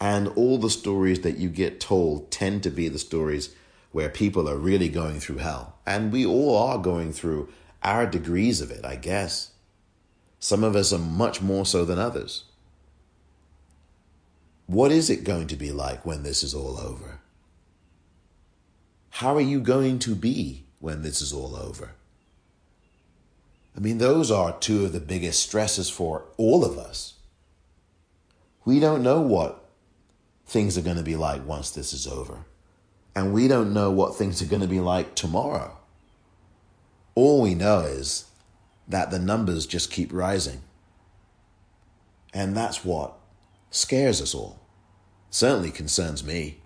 And 0.00 0.28
all 0.28 0.58
the 0.58 0.70
stories 0.70 1.22
that 1.22 1.38
you 1.38 1.48
get 1.48 1.80
told 1.80 2.30
tend 2.30 2.62
to 2.62 2.70
be 2.70 2.88
the 2.88 3.00
stories 3.00 3.52
where 3.90 4.08
people 4.08 4.48
are 4.48 4.56
really 4.56 4.88
going 4.88 5.18
through 5.18 5.38
hell. 5.38 5.80
And 5.84 6.12
we 6.12 6.24
all 6.24 6.56
are 6.56 6.78
going 6.78 7.12
through 7.12 7.48
our 7.82 8.06
degrees 8.06 8.60
of 8.60 8.70
it, 8.70 8.84
I 8.84 8.94
guess. 8.94 9.50
Some 10.38 10.62
of 10.62 10.76
us 10.76 10.92
are 10.92 11.00
much 11.00 11.42
more 11.42 11.66
so 11.66 11.84
than 11.84 11.98
others. 11.98 12.44
What 14.68 14.92
is 14.92 15.10
it 15.10 15.24
going 15.24 15.48
to 15.48 15.56
be 15.56 15.72
like 15.72 16.06
when 16.06 16.22
this 16.22 16.44
is 16.44 16.54
all 16.54 16.78
over? 16.78 17.19
How 19.20 19.36
are 19.36 19.42
you 19.42 19.60
going 19.60 19.98
to 19.98 20.14
be 20.14 20.64
when 20.78 21.02
this 21.02 21.20
is 21.20 21.30
all 21.30 21.54
over. 21.54 21.90
I 23.76 23.80
mean, 23.80 23.98
those 23.98 24.30
are 24.30 24.58
two 24.58 24.86
of 24.86 24.94
the 24.94 24.98
biggest 24.98 25.42
stresses 25.42 25.90
for 25.90 26.24
all 26.38 26.64
of 26.64 26.78
us. 26.78 27.16
We 28.64 28.80
don't 28.80 29.02
know 29.02 29.20
what 29.20 29.68
things 30.46 30.78
are 30.78 30.80
going 30.80 30.96
to 30.96 31.02
be 31.02 31.16
like 31.16 31.46
once 31.46 31.70
this 31.70 31.92
is 31.92 32.06
over. 32.06 32.46
And 33.14 33.34
we 33.34 33.46
don't 33.46 33.74
know 33.74 33.90
what 33.90 34.16
things 34.16 34.40
are 34.40 34.46
going 34.46 34.62
to 34.62 34.66
be 34.66 34.80
like 34.80 35.14
tomorrow. 35.14 35.76
All 37.14 37.42
we 37.42 37.54
know 37.54 37.80
is 37.80 38.24
that 38.88 39.10
the 39.10 39.18
numbers 39.18 39.66
just 39.66 39.90
keep 39.90 40.14
rising. 40.14 40.62
And 42.32 42.56
that's 42.56 42.86
what 42.86 43.18
scares 43.70 44.22
us 44.22 44.34
all. 44.34 44.60
Certainly 45.28 45.72
concerns 45.72 46.24
me. 46.24 46.62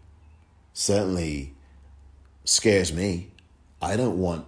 Certainly 0.72 1.53
scares 2.44 2.92
me. 2.92 3.30
I 3.80 3.96
don't 3.96 4.18
want 4.18 4.46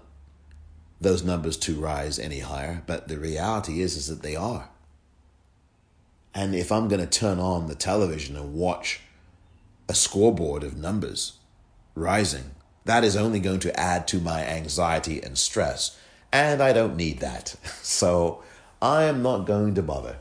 those 1.00 1.24
numbers 1.24 1.56
to 1.59 1.80
rise 1.80 2.18
any 2.18 2.40
higher, 2.40 2.82
but 2.87 3.09
the 3.09 3.18
reality 3.18 3.80
is 3.80 3.96
is 3.96 4.06
that 4.09 4.22
they 4.22 4.37
are. 4.37 4.70
And 6.35 6.54
if 6.54 6.70
I'm 6.70 6.88
going 6.88 7.00
to 7.00 7.06
turn 7.06 7.38
on 7.38 7.66
the 7.66 7.74
television 7.74 8.37
and 8.37 8.54
watch 8.54 9.00
a 9.88 9.94
scoreboard 9.94 10.62
of 10.62 10.76
numbers 10.76 11.38
rising, 11.94 12.50
that 12.85 13.04
is 13.04 13.16
only 13.16 13.40
going 13.40 13.61
to 13.61 13.80
add 13.80 14.06
to 14.09 14.20
my 14.20 14.44
anxiety 14.44 15.22
and 15.22 15.37
stress. 15.38 15.98
And 16.32 16.62
I 16.62 16.72
don't 16.72 16.96
need 16.96 17.20
that. 17.20 17.56
So 17.82 18.42
I 18.82 19.04
am 19.04 19.22
not 19.22 19.46
going 19.46 19.74
to 19.76 19.82
bother. 19.82 20.18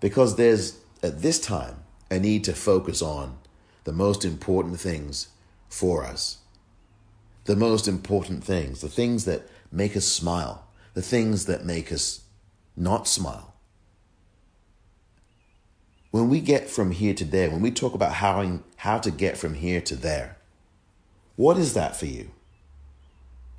Because 0.00 0.36
there's, 0.36 0.78
at 1.02 1.20
this 1.20 1.38
time, 1.38 1.82
a 2.10 2.18
need 2.18 2.42
to 2.44 2.54
focus 2.54 3.02
on 3.02 3.36
the 3.84 3.92
most 3.92 4.24
important 4.24 4.80
things 4.80 5.28
for 5.68 6.04
us 6.04 6.38
the 7.50 7.56
most 7.56 7.88
important 7.88 8.44
things, 8.44 8.80
the 8.80 8.88
things 8.88 9.24
that 9.24 9.42
make 9.72 9.96
us 9.96 10.04
smile, 10.04 10.68
the 10.94 11.02
things 11.02 11.46
that 11.46 11.64
make 11.64 11.90
us 11.90 12.20
not 12.76 13.08
smile. 13.08 13.54
When 16.12 16.28
we 16.28 16.40
get 16.40 16.70
from 16.70 16.92
here 16.92 17.12
to 17.12 17.24
there, 17.24 17.50
when 17.50 17.60
we 17.60 17.72
talk 17.72 17.92
about 17.92 18.12
how, 18.12 18.60
how 18.76 18.98
to 18.98 19.10
get 19.10 19.36
from 19.36 19.54
here 19.54 19.80
to 19.80 19.96
there, 19.96 20.36
what 21.34 21.58
is 21.58 21.74
that 21.74 21.96
for 21.96 22.06
you? 22.06 22.30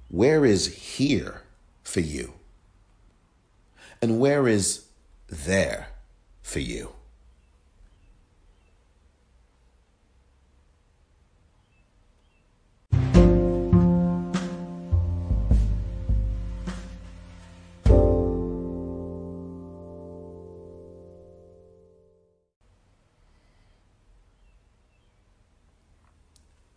Where 0.08 0.45
is 0.45 0.95
here 0.97 1.41
for 1.84 1.99
you? 1.99 2.36
And 4.01 4.21
where 4.21 4.47
is 4.47 4.86
there 5.27 5.89
for 6.41 6.60
you? 6.60 6.93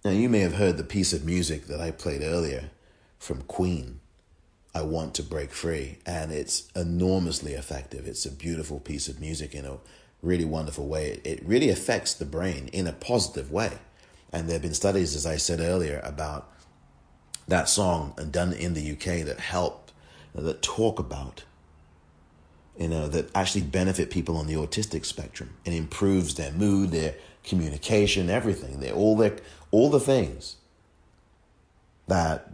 Now, 0.05 0.11
you 0.11 0.29
may 0.29 0.40
have 0.40 0.57
heard 0.57 0.77
the 0.77 0.85
piece 0.85 1.14
of 1.14 1.25
music 1.25 1.67
that 1.67 1.81
I 1.81 1.90
played 1.90 2.21
earlier 2.21 2.69
from 3.19 3.40
Queen, 3.40 4.01
I 4.75 4.83
Want 4.83 5.14
to 5.14 5.23
Break 5.23 5.51
Free, 5.51 5.97
and 6.05 6.31
it's 6.31 6.69
enormously 6.77 7.55
effective. 7.55 8.07
It's 8.07 8.27
a 8.27 8.31
beautiful 8.31 8.81
piece 8.81 9.09
of 9.09 9.19
music 9.19 9.55
in 9.55 9.64
a 9.64 9.79
really 10.21 10.45
wonderful 10.45 10.87
way. 10.87 11.23
It 11.25 11.43
really 11.43 11.71
affects 11.71 12.12
the 12.12 12.27
brain 12.27 12.69
in 12.71 12.87
a 12.87 12.93
positive 12.93 13.51
way. 13.51 13.79
And 14.31 14.47
there 14.47 14.57
have 14.57 14.62
been 14.62 14.75
studies, 14.75 15.17
as 15.17 15.25
I 15.25 15.38
said 15.38 15.61
earlier, 15.61 16.03
about 16.05 16.53
that 17.49 17.71
song 17.71 18.12
and 18.19 18.31
done 18.31 18.53
in 18.53 18.75
the 18.75 18.93
UK 18.93 19.25
that 19.25 19.40
help, 19.40 19.90
uh, 20.37 20.43
that 20.43 20.61
talk 20.61 20.99
about, 20.99 21.45
you 22.79 22.88
know, 22.88 23.09
that 23.09 23.35
actually 23.35 23.62
benefit 23.62 24.11
people 24.11 24.37
on 24.37 24.49
the 24.49 24.55
autistic 24.55 25.07
spectrum 25.07 25.57
and 25.64 25.75
improves 25.75 26.35
their 26.35 26.53
mood, 26.53 26.90
their 26.90 27.14
communication, 27.45 28.29
everything. 28.29 28.81
They're 28.81 28.95
all 28.95 29.17
their 29.17 29.37
all 29.75 29.91
the 29.91 29.99
things 29.99 30.55
that 32.07 32.49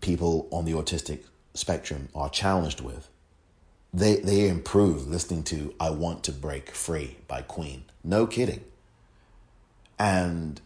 people 0.00 0.48
on 0.50 0.64
the 0.64 0.72
autistic 0.72 1.24
spectrum 1.52 2.08
are 2.14 2.30
challenged 2.30 2.80
with. 2.80 3.10
They 3.92 4.16
they 4.16 4.48
improve 4.48 5.06
listening 5.06 5.42
to 5.44 5.74
I 5.78 5.90
Want 5.90 6.24
to 6.24 6.32
Break 6.32 6.70
Free 6.70 7.18
by 7.28 7.42
Queen. 7.42 7.84
No 8.02 8.26
kidding. 8.26 8.64
And 9.98 10.62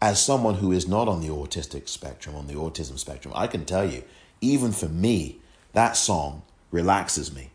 as 0.00 0.24
someone 0.24 0.54
who 0.54 0.72
is 0.72 0.88
not 0.88 1.08
on 1.08 1.20
the 1.20 1.28
autistic 1.28 1.86
spectrum, 1.86 2.34
on 2.34 2.46
the 2.46 2.54
autism 2.54 2.98
spectrum, 2.98 3.34
I 3.36 3.48
can 3.48 3.66
tell 3.66 3.84
you, 3.84 4.02
even 4.40 4.72
for 4.72 4.88
me, 4.88 5.40
that 5.74 5.94
song 5.94 6.42
relaxes 6.70 7.34
me. 7.34 7.50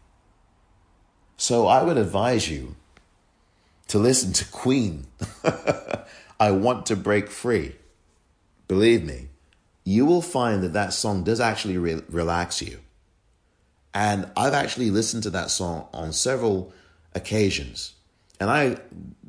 So 1.38 1.66
I 1.66 1.82
would 1.82 1.98
advise 1.98 2.52
you 2.52 2.76
to 3.88 3.98
listen 3.98 4.32
to 4.34 4.46
Queen. 4.52 5.08
I 6.40 6.52
want 6.52 6.86
to 6.88 6.96
break 6.96 7.30
free. 7.30 7.76
Believe 8.68 9.04
me, 9.04 9.30
you 9.84 10.06
will 10.06 10.22
find 10.22 10.64
that 10.64 10.74
that 10.74 10.94
song 10.94 11.24
does 11.24 11.40
actually 11.40 11.78
re- 11.78 12.02
relax 12.10 12.62
you. 12.62 12.80
And 13.94 14.30
I've 14.36 14.54
actually 14.54 14.92
listened 14.92 15.24
to 15.24 15.30
that 15.32 15.52
song 15.52 15.88
on 15.94 16.12
several 16.12 16.74
occasions. 17.14 17.94
And 18.40 18.50
I, 18.50 18.78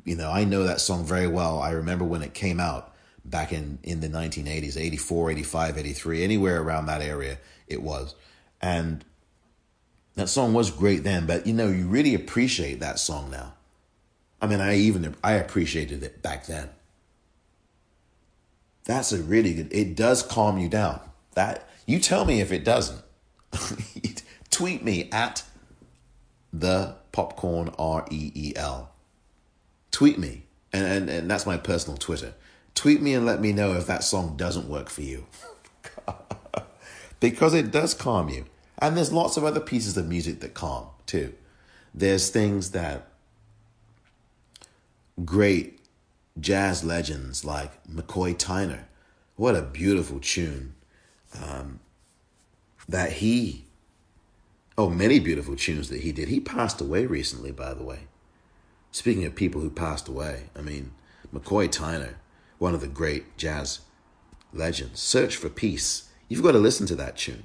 you 0.03 0.15
know, 0.15 0.29
I 0.29 0.43
know 0.43 0.63
that 0.63 0.81
song 0.81 1.05
very 1.05 1.27
well. 1.27 1.59
I 1.59 1.71
remember 1.71 2.03
when 2.03 2.21
it 2.21 2.33
came 2.33 2.59
out 2.59 2.93
back 3.23 3.53
in, 3.53 3.79
in 3.83 4.01
the 4.01 4.09
1980s, 4.09 4.77
84, 4.77 5.31
85, 5.31 5.77
83, 5.77 6.23
anywhere 6.23 6.61
around 6.61 6.87
that 6.87 7.01
area 7.01 7.37
it 7.67 7.81
was. 7.81 8.15
And 8.61 9.05
that 10.15 10.29
song 10.29 10.53
was 10.53 10.71
great 10.71 11.03
then, 11.03 11.27
but 11.27 11.45
you 11.45 11.53
know, 11.53 11.67
you 11.67 11.87
really 11.87 12.15
appreciate 12.15 12.79
that 12.79 12.99
song 12.99 13.29
now. 13.29 13.53
I 14.41 14.47
mean, 14.47 14.61
I 14.61 14.75
even 14.75 15.15
I 15.23 15.33
appreciated 15.33 16.03
it 16.03 16.21
back 16.21 16.45
then. 16.45 16.69
That's 18.87 19.11
a 19.11 19.21
really 19.21 19.53
good. 19.53 19.67
It 19.73 19.97
does 19.97 20.23
calm 20.23 20.57
you 20.57 20.69
down. 20.69 21.01
That 21.35 21.67
you 21.85 21.99
tell 21.99 22.23
me 22.23 22.39
if 22.39 22.53
it 22.53 22.63
doesn't. 22.63 23.03
Tweet 24.49 24.81
me 24.81 25.09
at 25.11 25.43
the 26.53 26.95
popcorn 27.11 27.73
R 27.77 28.05
E 28.09 28.31
E 28.33 28.53
L. 28.55 28.91
Tweet 29.91 30.17
me, 30.17 30.45
and, 30.71 30.85
and 30.85 31.09
and 31.09 31.29
that's 31.29 31.45
my 31.45 31.57
personal 31.57 31.97
Twitter. 31.97 32.33
Tweet 32.75 33.01
me 33.01 33.13
and 33.13 33.25
let 33.25 33.41
me 33.41 33.51
know 33.51 33.73
if 33.73 33.87
that 33.87 34.05
song 34.05 34.37
doesn't 34.37 34.69
work 34.69 34.89
for 34.89 35.01
you, 35.01 35.25
because 37.19 37.53
it 37.53 37.71
does 37.71 37.93
calm 37.93 38.29
you. 38.29 38.45
And 38.79 38.95
there's 38.95 39.11
lots 39.11 39.35
of 39.35 39.43
other 39.43 39.59
pieces 39.59 39.97
of 39.97 40.07
music 40.07 40.39
that 40.39 40.53
calm 40.53 40.87
too. 41.05 41.33
There's 41.93 42.29
things 42.29 42.71
that 42.71 43.09
great 45.25 45.76
jazz 46.39 46.83
legends 46.83 47.43
like 47.43 47.83
McCoy 47.87 48.35
Tyner. 48.35 48.85
What 49.35 49.55
a 49.55 49.61
beautiful 49.61 50.19
tune 50.19 50.75
um, 51.41 51.79
that 52.87 53.13
he, 53.13 53.65
oh, 54.77 54.89
many 54.89 55.19
beautiful 55.19 55.55
tunes 55.55 55.89
that 55.89 56.01
he 56.01 56.11
did. 56.11 56.27
He 56.29 56.39
passed 56.39 56.81
away 56.81 57.05
recently, 57.05 57.51
by 57.51 57.73
the 57.73 57.83
way. 57.83 58.07
Speaking 58.91 59.25
of 59.25 59.35
people 59.35 59.61
who 59.61 59.69
passed 59.69 60.07
away, 60.07 60.49
I 60.55 60.61
mean, 60.61 60.91
McCoy 61.33 61.69
Tyner, 61.69 62.15
one 62.57 62.73
of 62.73 62.81
the 62.81 62.87
great 62.87 63.37
jazz 63.37 63.81
legends. 64.53 64.99
Search 64.99 65.35
for 65.35 65.49
Peace. 65.49 66.09
You've 66.29 66.43
got 66.43 66.53
to 66.53 66.59
listen 66.59 66.87
to 66.87 66.95
that 66.95 67.17
tune. 67.17 67.43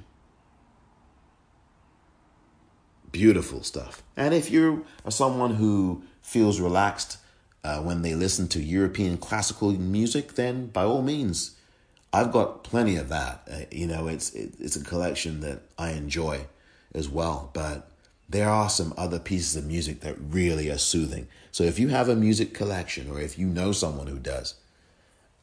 Beautiful 3.11 3.61
stuff. 3.61 4.01
And 4.17 4.33
if 4.33 4.49
you 4.49 4.85
are 5.05 5.11
someone 5.11 5.55
who 5.55 6.03
feels 6.21 6.59
relaxed 6.59 7.17
uh, 7.63 7.79
when 7.79 8.01
they 8.01 8.13
listen 8.13 8.47
to 8.49 8.61
European 8.61 9.17
classical 9.17 9.71
music, 9.71 10.33
then 10.33 10.67
by 10.67 10.83
all 10.83 11.01
means, 11.01 11.55
I've 12.11 12.31
got 12.31 12.63
plenty 12.63 12.97
of 12.97 13.09
that. 13.09 13.47
Uh, 13.49 13.59
you 13.71 13.87
know, 13.87 14.07
it's 14.07 14.33
it, 14.33 14.53
it's 14.59 14.75
a 14.75 14.83
collection 14.83 15.39
that 15.41 15.61
I 15.77 15.91
enjoy 15.91 16.45
as 16.93 17.09
well. 17.09 17.49
But 17.53 17.89
there 18.27 18.49
are 18.49 18.69
some 18.69 18.93
other 18.97 19.19
pieces 19.19 19.55
of 19.55 19.65
music 19.65 20.01
that 20.01 20.15
really 20.19 20.69
are 20.69 20.77
soothing. 20.77 21.27
So 21.51 21.63
if 21.63 21.79
you 21.79 21.89
have 21.89 22.09
a 22.09 22.15
music 22.15 22.53
collection, 22.53 23.09
or 23.09 23.19
if 23.19 23.37
you 23.37 23.47
know 23.47 23.71
someone 23.71 24.07
who 24.07 24.19
does, 24.19 24.55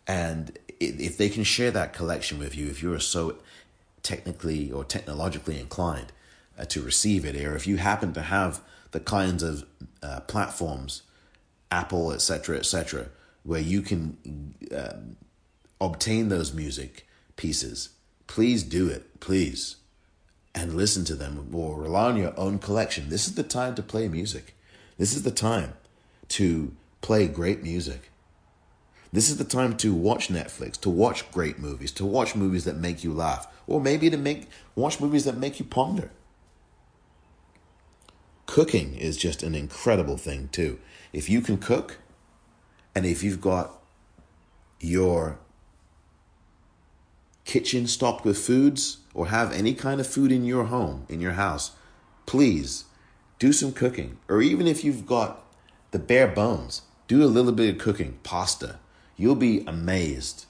and 0.06 0.58
if 0.78 1.16
they 1.16 1.28
can 1.28 1.44
share 1.44 1.70
that 1.70 1.92
collection 1.92 2.38
with 2.38 2.56
you, 2.56 2.68
if 2.68 2.82
you're 2.82 3.00
so 3.00 3.36
technically 4.02 4.70
or 4.72 4.84
technologically 4.84 5.58
inclined 5.58 6.12
uh, 6.58 6.64
to 6.66 6.82
receive 6.82 7.24
it, 7.24 7.36
or 7.36 7.54
if 7.56 7.66
you 7.66 7.76
happen 7.76 8.12
to 8.12 8.22
have 8.22 8.60
the 8.90 9.00
kinds 9.00 9.42
of 9.42 9.64
uh, 10.02 10.20
platforms 10.20 11.02
Apple, 11.70 12.12
etc., 12.12 12.58
etc., 12.58 13.08
where 13.42 13.60
you 13.60 13.82
can 13.82 14.54
um, 14.76 15.16
obtain 15.80 16.28
those 16.28 16.52
music 16.52 17.06
pieces, 17.36 17.90
please 18.26 18.62
do 18.62 18.88
it, 18.88 19.20
please, 19.20 19.76
and 20.54 20.74
listen 20.74 21.04
to 21.04 21.14
them 21.14 21.48
or 21.52 21.80
rely 21.80 22.10
on 22.10 22.16
your 22.16 22.38
own 22.38 22.58
collection. 22.58 23.08
This 23.08 23.26
is 23.26 23.34
the 23.34 23.42
time 23.42 23.74
to 23.76 23.82
play 23.82 24.08
music. 24.08 24.56
This 24.98 25.14
is 25.14 25.22
the 25.22 25.30
time 25.30 25.74
to 26.28 26.74
play 27.00 27.26
great 27.28 27.62
music. 27.62 28.10
This 29.12 29.28
is 29.28 29.38
the 29.38 29.44
time 29.44 29.76
to 29.78 29.92
watch 29.92 30.28
Netflix, 30.28 30.80
to 30.82 30.90
watch 30.90 31.30
great 31.32 31.58
movies, 31.58 31.90
to 31.92 32.04
watch 32.04 32.36
movies 32.36 32.64
that 32.64 32.76
make 32.76 33.02
you 33.02 33.12
laugh, 33.12 33.48
or 33.66 33.80
maybe 33.80 34.08
to 34.10 34.16
make 34.16 34.48
watch 34.76 35.00
movies 35.00 35.24
that 35.24 35.36
make 35.36 35.58
you 35.58 35.64
ponder. 35.64 36.10
Cooking 38.50 38.96
is 38.96 39.16
just 39.16 39.44
an 39.44 39.54
incredible 39.54 40.16
thing 40.16 40.48
too. 40.50 40.80
If 41.12 41.30
you 41.30 41.40
can 41.40 41.56
cook, 41.56 41.98
and 42.96 43.06
if 43.06 43.22
you've 43.22 43.40
got 43.40 43.80
your 44.80 45.38
kitchen 47.44 47.86
stocked 47.86 48.24
with 48.24 48.36
foods 48.36 48.96
or 49.14 49.28
have 49.28 49.52
any 49.52 49.72
kind 49.72 50.00
of 50.00 50.08
food 50.08 50.32
in 50.32 50.44
your 50.44 50.64
home, 50.64 51.06
in 51.08 51.20
your 51.20 51.34
house, 51.34 51.76
please 52.26 52.86
do 53.38 53.52
some 53.52 53.72
cooking. 53.72 54.18
Or 54.28 54.42
even 54.42 54.66
if 54.66 54.82
you've 54.82 55.06
got 55.06 55.44
the 55.92 56.00
bare 56.00 56.26
bones, 56.26 56.82
do 57.06 57.22
a 57.22 57.30
little 57.30 57.52
bit 57.52 57.72
of 57.72 57.80
cooking, 57.80 58.18
pasta. 58.24 58.80
You'll 59.16 59.36
be 59.36 59.62
amazed 59.64 60.46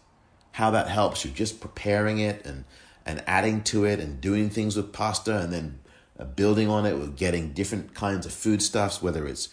how 0.52 0.70
that 0.70 0.88
helps 0.88 1.26
you. 1.26 1.32
Just 1.32 1.60
preparing 1.60 2.18
it 2.18 2.46
and, 2.46 2.64
and 3.04 3.22
adding 3.26 3.62
to 3.64 3.84
it 3.84 4.00
and 4.00 4.22
doing 4.22 4.48
things 4.48 4.74
with 4.74 4.90
pasta 4.90 5.38
and 5.38 5.52
then 5.52 5.79
Uh, 6.20 6.24
building 6.24 6.68
on 6.68 6.84
it 6.84 6.98
with 6.98 7.16
getting 7.16 7.52
different 7.52 7.94
kinds 7.94 8.26
of 8.26 8.32
foodstuffs, 8.32 9.00
whether 9.00 9.26
it's 9.26 9.48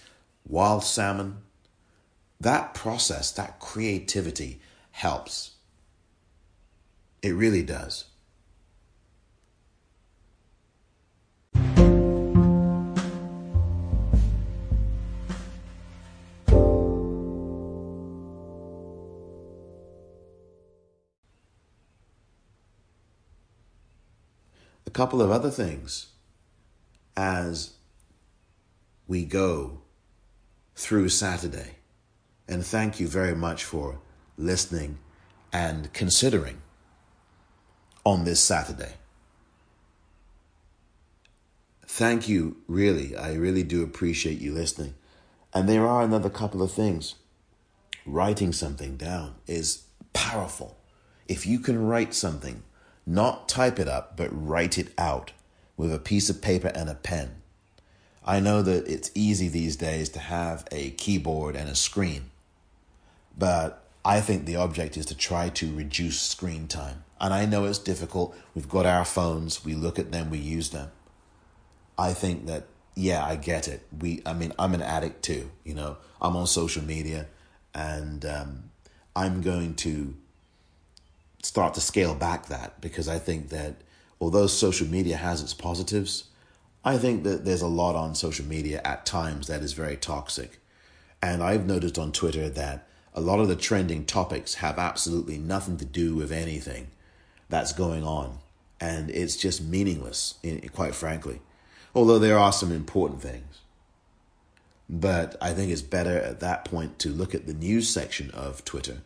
wild 0.45 0.83
salmon. 0.83 1.37
That 2.41 2.73
process, 2.73 3.31
that 3.31 3.59
creativity 3.59 4.59
helps. 4.91 5.51
It 7.21 7.29
really 7.29 7.63
does. 7.63 8.05
A 24.85 24.91
couple 24.91 25.21
of 25.21 25.31
other 25.31 25.51
things 25.51 26.07
as 27.17 27.73
we 29.07 29.25
go 29.25 29.81
through 30.75 31.09
Saturday. 31.09 31.77
And 32.47 32.65
thank 32.65 32.99
you 32.99 33.07
very 33.07 33.35
much 33.35 33.63
for 33.63 33.99
listening 34.37 34.99
and 35.51 35.91
considering 35.91 36.61
on 38.05 38.23
this 38.23 38.39
Saturday. 38.39 38.93
Thank 41.85 42.29
you, 42.29 42.57
really. 42.67 43.17
I 43.17 43.33
really 43.33 43.63
do 43.63 43.83
appreciate 43.83 44.39
you 44.39 44.53
listening. 44.53 44.93
And 45.53 45.67
there 45.67 45.87
are 45.87 46.03
another 46.03 46.29
couple 46.29 46.61
of 46.61 46.71
things. 46.71 47.15
Writing 48.05 48.53
something 48.53 48.95
down 48.95 49.35
is 49.47 49.83
powerful. 50.13 50.77
If 51.27 51.45
you 51.45 51.59
can 51.59 51.87
write 51.87 52.13
something, 52.13 52.63
not 53.05 53.49
type 53.49 53.79
it 53.79 53.87
up, 53.87 54.15
but 54.15 54.29
write 54.31 54.77
it 54.77 54.93
out 54.97 55.31
with 55.77 55.93
a 55.93 55.99
piece 55.99 56.29
of 56.29 56.41
paper 56.41 56.71
and 56.73 56.89
a 56.89 56.95
pen. 56.95 57.35
I 58.25 58.41
know 58.41 58.61
that 58.61 58.87
it's 58.87 59.11
easy 59.15 59.47
these 59.47 59.77
days 59.77 60.09
to 60.09 60.19
have 60.19 60.67
a 60.71 60.89
keyboard 60.91 61.55
and 61.55 61.69
a 61.69 61.75
screen, 61.75 62.31
but 63.37 63.85
I 64.03 64.19
think 64.19 64.45
the 64.45 64.57
object 64.57 64.97
is 64.97 65.05
to 65.05 65.15
try 65.15 65.49
to 65.49 65.73
reduce 65.73 66.19
screen 66.19 66.67
time. 66.67 67.03
And 67.21 67.33
I 67.33 67.45
know 67.45 67.65
it's 67.65 67.79
difficult. 67.79 68.35
We've 68.53 68.67
got 68.67 68.85
our 68.85 69.05
phones, 69.05 69.63
we 69.63 69.75
look 69.75 69.97
at 69.97 70.11
them, 70.11 70.29
we 70.29 70.39
use 70.39 70.71
them. 70.71 70.91
I 71.97 72.13
think 72.13 72.47
that 72.47 72.67
yeah, 72.97 73.23
I 73.23 73.35
get 73.35 73.67
it. 73.67 73.85
We, 73.97 74.23
I 74.25 74.33
mean, 74.33 74.53
I'm 74.57 74.73
an 74.73 74.81
addict 74.81 75.23
too. 75.23 75.51
You 75.63 75.75
know, 75.75 75.97
I'm 76.19 76.35
on 76.35 76.47
social 76.47 76.83
media, 76.83 77.27
and 77.73 78.25
um, 78.25 78.71
I'm 79.15 79.41
going 79.41 79.75
to 79.75 80.15
start 81.43 81.75
to 81.75 81.81
scale 81.81 82.15
back 82.15 82.47
that 82.47 82.81
because 82.81 83.07
I 83.07 83.19
think 83.19 83.49
that 83.49 83.75
although 84.19 84.47
social 84.47 84.87
media 84.87 85.17
has 85.17 85.41
its 85.41 85.53
positives, 85.53 86.25
I 86.83 86.97
think 86.97 87.23
that 87.23 87.45
there's 87.45 87.61
a 87.61 87.67
lot 87.67 87.95
on 87.95 88.15
social 88.15 88.45
media 88.45 88.81
at 88.83 89.05
times 89.05 89.47
that 89.47 89.61
is 89.61 89.73
very 89.73 89.97
toxic. 89.97 90.59
And 91.21 91.43
I've 91.43 91.65
noticed 91.65 91.97
on 91.97 92.11
Twitter 92.11 92.49
that 92.49 92.87
a 93.13 93.21
lot 93.21 93.39
of 93.39 93.47
the 93.47 93.55
trending 93.55 94.05
topics 94.05 94.55
have 94.55 94.77
absolutely 94.77 95.37
nothing 95.37 95.77
to 95.77 95.85
do 95.85 96.15
with 96.15 96.31
anything 96.31 96.87
that's 97.49 97.73
going 97.73 98.03
on. 98.03 98.37
And 98.79 99.09
it's 99.09 99.35
just 99.35 99.63
meaningless, 99.63 100.35
quite 100.73 100.93
frankly 100.93 101.41
although 101.97 102.19
there 102.19 102.37
are 102.37 102.53
some 102.53 102.71
important 102.71 103.23
things. 103.23 103.61
But 104.87 105.35
I 105.41 105.53
think 105.53 105.71
it's 105.71 105.81
better 105.81 106.19
at 106.19 106.39
that 106.41 106.63
point 106.63 106.99
to 106.99 107.09
look 107.09 107.33
at 107.33 107.47
the 107.47 107.55
news 107.55 107.89
section 107.89 108.29
of 108.31 108.63
Twitter. 108.63 108.99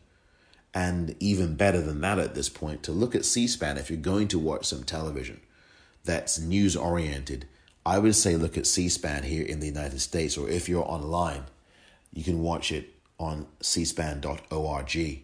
And 0.74 1.15
even 1.19 1.55
better 1.55 1.82
than 1.82 2.01
that 2.01 2.19
at 2.19 2.34
this 2.34 2.49
point, 2.49 2.84
to 2.84 2.91
look 2.91 3.13
at 3.13 3.26
C 3.26 3.47
SPAN 3.47 3.78
if 3.78 3.89
you're 3.89 3.99
going 3.99 4.28
to 4.30 4.39
watch 4.39 4.65
some 4.65 4.84
television 4.84 5.41
that's 6.03 6.39
news 6.39 6.76
oriented. 6.76 7.45
I 7.86 7.99
would 7.99 8.15
say 8.15 8.36
look 8.36 8.57
at 8.57 8.67
C 8.67 8.89
SPAN 8.89 9.24
here 9.24 9.45
in 9.45 9.59
the 9.59 9.67
United 9.67 9.99
States, 9.99 10.38
or 10.38 10.49
if 10.49 10.69
you're 10.69 10.89
online, 10.89 11.43
you 12.13 12.24
can 12.24 12.41
watch 12.41 12.72
it 12.72 12.93
on 13.17 13.47
cspan.org 13.61 15.24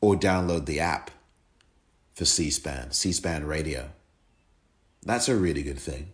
or 0.00 0.14
download 0.14 0.66
the 0.66 0.80
app 0.80 1.10
for 2.14 2.24
C 2.24 2.50
SPAN, 2.50 2.92
C 2.92 3.12
SPAN 3.12 3.46
radio. 3.46 3.90
That's 5.02 5.28
a 5.28 5.36
really 5.36 5.62
good 5.62 5.78
thing. 5.78 6.08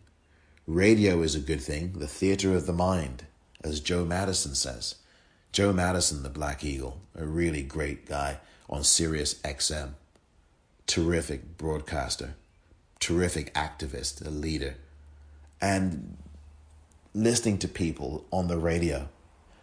Radio 0.66 1.22
is 1.22 1.34
a 1.34 1.40
good 1.40 1.60
thing, 1.60 1.92
the 1.98 2.06
theater 2.06 2.54
of 2.54 2.66
the 2.66 2.72
mind, 2.72 3.24
as 3.62 3.80
Joe 3.80 4.04
Madison 4.04 4.54
says. 4.54 4.96
Joe 5.54 5.72
Madison, 5.72 6.24
the 6.24 6.30
Black 6.30 6.64
Eagle, 6.64 7.00
a 7.14 7.24
really 7.24 7.62
great 7.62 8.06
guy 8.06 8.38
on 8.68 8.82
Sirius 8.82 9.34
XM. 9.34 9.90
Terrific 10.88 11.56
broadcaster, 11.56 12.34
terrific 12.98 13.54
activist, 13.54 14.26
a 14.26 14.30
leader. 14.30 14.74
And 15.60 16.16
listening 17.14 17.58
to 17.58 17.68
people 17.68 18.24
on 18.32 18.48
the 18.48 18.58
radio, 18.58 19.08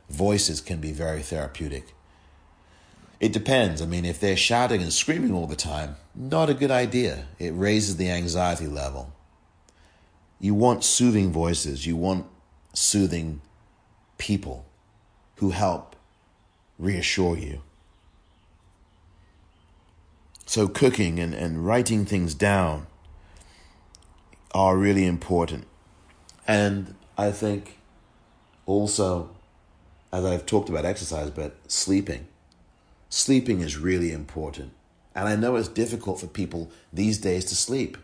voices 0.09 0.61
can 0.61 0.79
be 0.79 0.93
very 0.93 1.21
therapeutic. 1.21 1.93
It 3.19 3.33
depends. 3.33 3.81
I 3.81 3.85
mean, 3.85 4.05
if 4.05 4.17
they're 4.17 4.37
shouting 4.37 4.81
and 4.81 4.93
screaming 4.93 5.33
all 5.33 5.45
the 5.45 5.57
time, 5.57 5.97
not 6.15 6.49
a 6.49 6.53
good 6.53 6.71
idea. 6.71 7.25
It 7.37 7.51
raises 7.51 7.97
the 7.97 8.09
anxiety 8.09 8.67
level. 8.67 9.11
You 10.39 10.53
want 10.53 10.85
soothing 10.85 11.33
voices, 11.33 11.85
you 11.85 11.97
want 11.97 12.27
soothing 12.71 13.41
people 14.17 14.65
who 15.41 15.49
help 15.49 15.95
reassure 16.77 17.35
you. 17.35 17.61
So, 20.45 20.67
cooking 20.67 21.19
and, 21.19 21.33
and 21.33 21.65
writing 21.65 22.05
things 22.05 22.35
down 22.35 22.85
are 24.51 24.77
really 24.77 25.03
important. 25.03 25.65
And 26.47 26.93
I 27.17 27.31
think 27.31 27.79
also, 28.67 29.31
as 30.13 30.23
I've 30.23 30.45
talked 30.45 30.69
about 30.69 30.85
exercise, 30.85 31.31
but 31.31 31.55
sleeping. 31.67 32.27
Sleeping 33.09 33.61
is 33.61 33.77
really 33.77 34.11
important. 34.11 34.73
And 35.15 35.27
I 35.27 35.35
know 35.35 35.55
it's 35.55 35.67
difficult 35.67 36.19
for 36.19 36.27
people 36.27 36.69
these 36.93 37.17
days 37.17 37.45
to 37.45 37.55
sleep. 37.55 37.97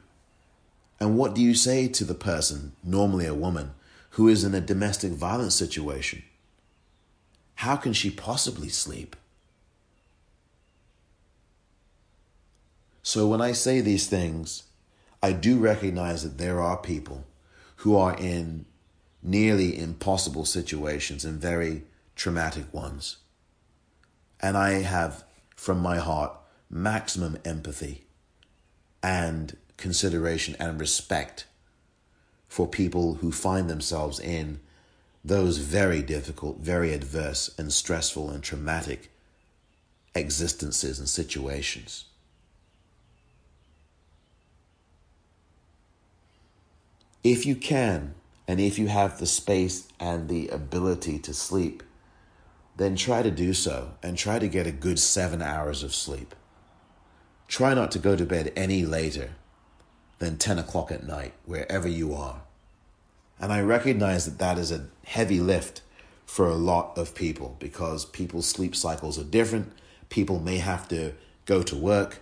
And 0.99 1.15
what 1.15 1.35
do 1.35 1.41
you 1.41 1.53
say 1.53 1.87
to 1.87 2.03
the 2.03 2.15
person, 2.15 2.71
normally 2.83 3.27
a 3.27 3.35
woman, 3.35 3.75
who 4.11 4.27
is 4.27 4.43
in 4.43 4.55
a 4.55 4.61
domestic 4.61 5.11
violence 5.11 5.53
situation? 5.53 6.23
How 7.57 7.75
can 7.75 7.93
she 7.93 8.11
possibly 8.11 8.69
sleep? 8.69 9.15
So, 13.01 13.27
when 13.27 13.41
I 13.41 13.51
say 13.53 13.81
these 13.81 14.07
things, 14.07 14.63
I 15.23 15.31
do 15.31 15.57
recognize 15.57 16.21
that 16.21 16.37
there 16.37 16.61
are 16.61 16.77
people 16.77 17.25
who 17.77 17.95
are 17.95 18.15
in 18.15 18.65
nearly 19.23 19.79
impossible 19.79 20.45
situations 20.45 21.25
and 21.25 21.41
very 21.41 21.83
traumatic 22.15 22.71
ones. 22.71 23.17
And 24.39 24.55
I 24.55 24.81
have, 24.83 25.23
from 25.55 25.79
my 25.79 25.97
heart, 25.97 26.33
maximum 26.69 27.39
empathy 27.43 28.03
and 29.01 29.57
consideration 29.77 30.55
and 30.59 30.79
respect 30.79 31.47
for 32.47 32.67
people 32.67 33.15
who 33.15 33.31
find 33.31 33.67
themselves 33.67 34.19
in 34.19 34.59
those 35.27 35.57
very 35.57 36.01
difficult, 36.01 36.59
very 36.59 36.93
adverse, 36.93 37.53
and 37.57 37.71
stressful 37.73 38.29
and 38.29 38.41
traumatic 38.41 39.11
existences 40.15 40.99
and 40.99 41.09
situations. 41.09 42.05
If 47.23 47.45
you 47.45 47.55
can, 47.55 48.15
and 48.47 48.61
if 48.61 48.79
you 48.79 48.87
have 48.87 49.19
the 49.19 49.25
space 49.25 49.89
and 49.99 50.29
the 50.29 50.47
ability 50.47 51.19
to 51.19 51.33
sleep, 51.33 51.83
then 52.77 52.95
try 52.95 53.21
to 53.21 53.31
do 53.31 53.53
so 53.53 53.95
and 54.01 54.17
try 54.17 54.39
to 54.39 54.47
get 54.47 54.65
a 54.65 54.71
good 54.71 54.97
seven 54.97 55.41
hours 55.41 55.83
of 55.83 55.93
sleep. 55.93 56.35
Try 57.49 57.73
not 57.73 57.91
to 57.91 57.99
go 57.99 58.15
to 58.15 58.25
bed 58.25 58.53
any 58.55 58.85
later 58.85 59.31
than 60.19 60.37
10 60.37 60.57
o'clock 60.59 60.89
at 60.89 61.05
night, 61.05 61.33
wherever 61.45 61.87
you 61.87 62.13
are. 62.13 62.43
And 63.39 63.53
I 63.53 63.61
recognize 63.61 64.25
that 64.25 64.39
that 64.39 64.57
is 64.57 64.71
a 64.71 64.87
heavy 65.05 65.39
lift 65.39 65.81
for 66.25 66.47
a 66.47 66.55
lot 66.55 66.97
of 66.97 67.15
people 67.15 67.55
because 67.59 68.05
people's 68.05 68.47
sleep 68.47 68.75
cycles 68.75 69.17
are 69.17 69.23
different. 69.23 69.71
People 70.09 70.39
may 70.39 70.57
have 70.57 70.87
to 70.89 71.13
go 71.45 71.63
to 71.63 71.75
work. 71.75 72.19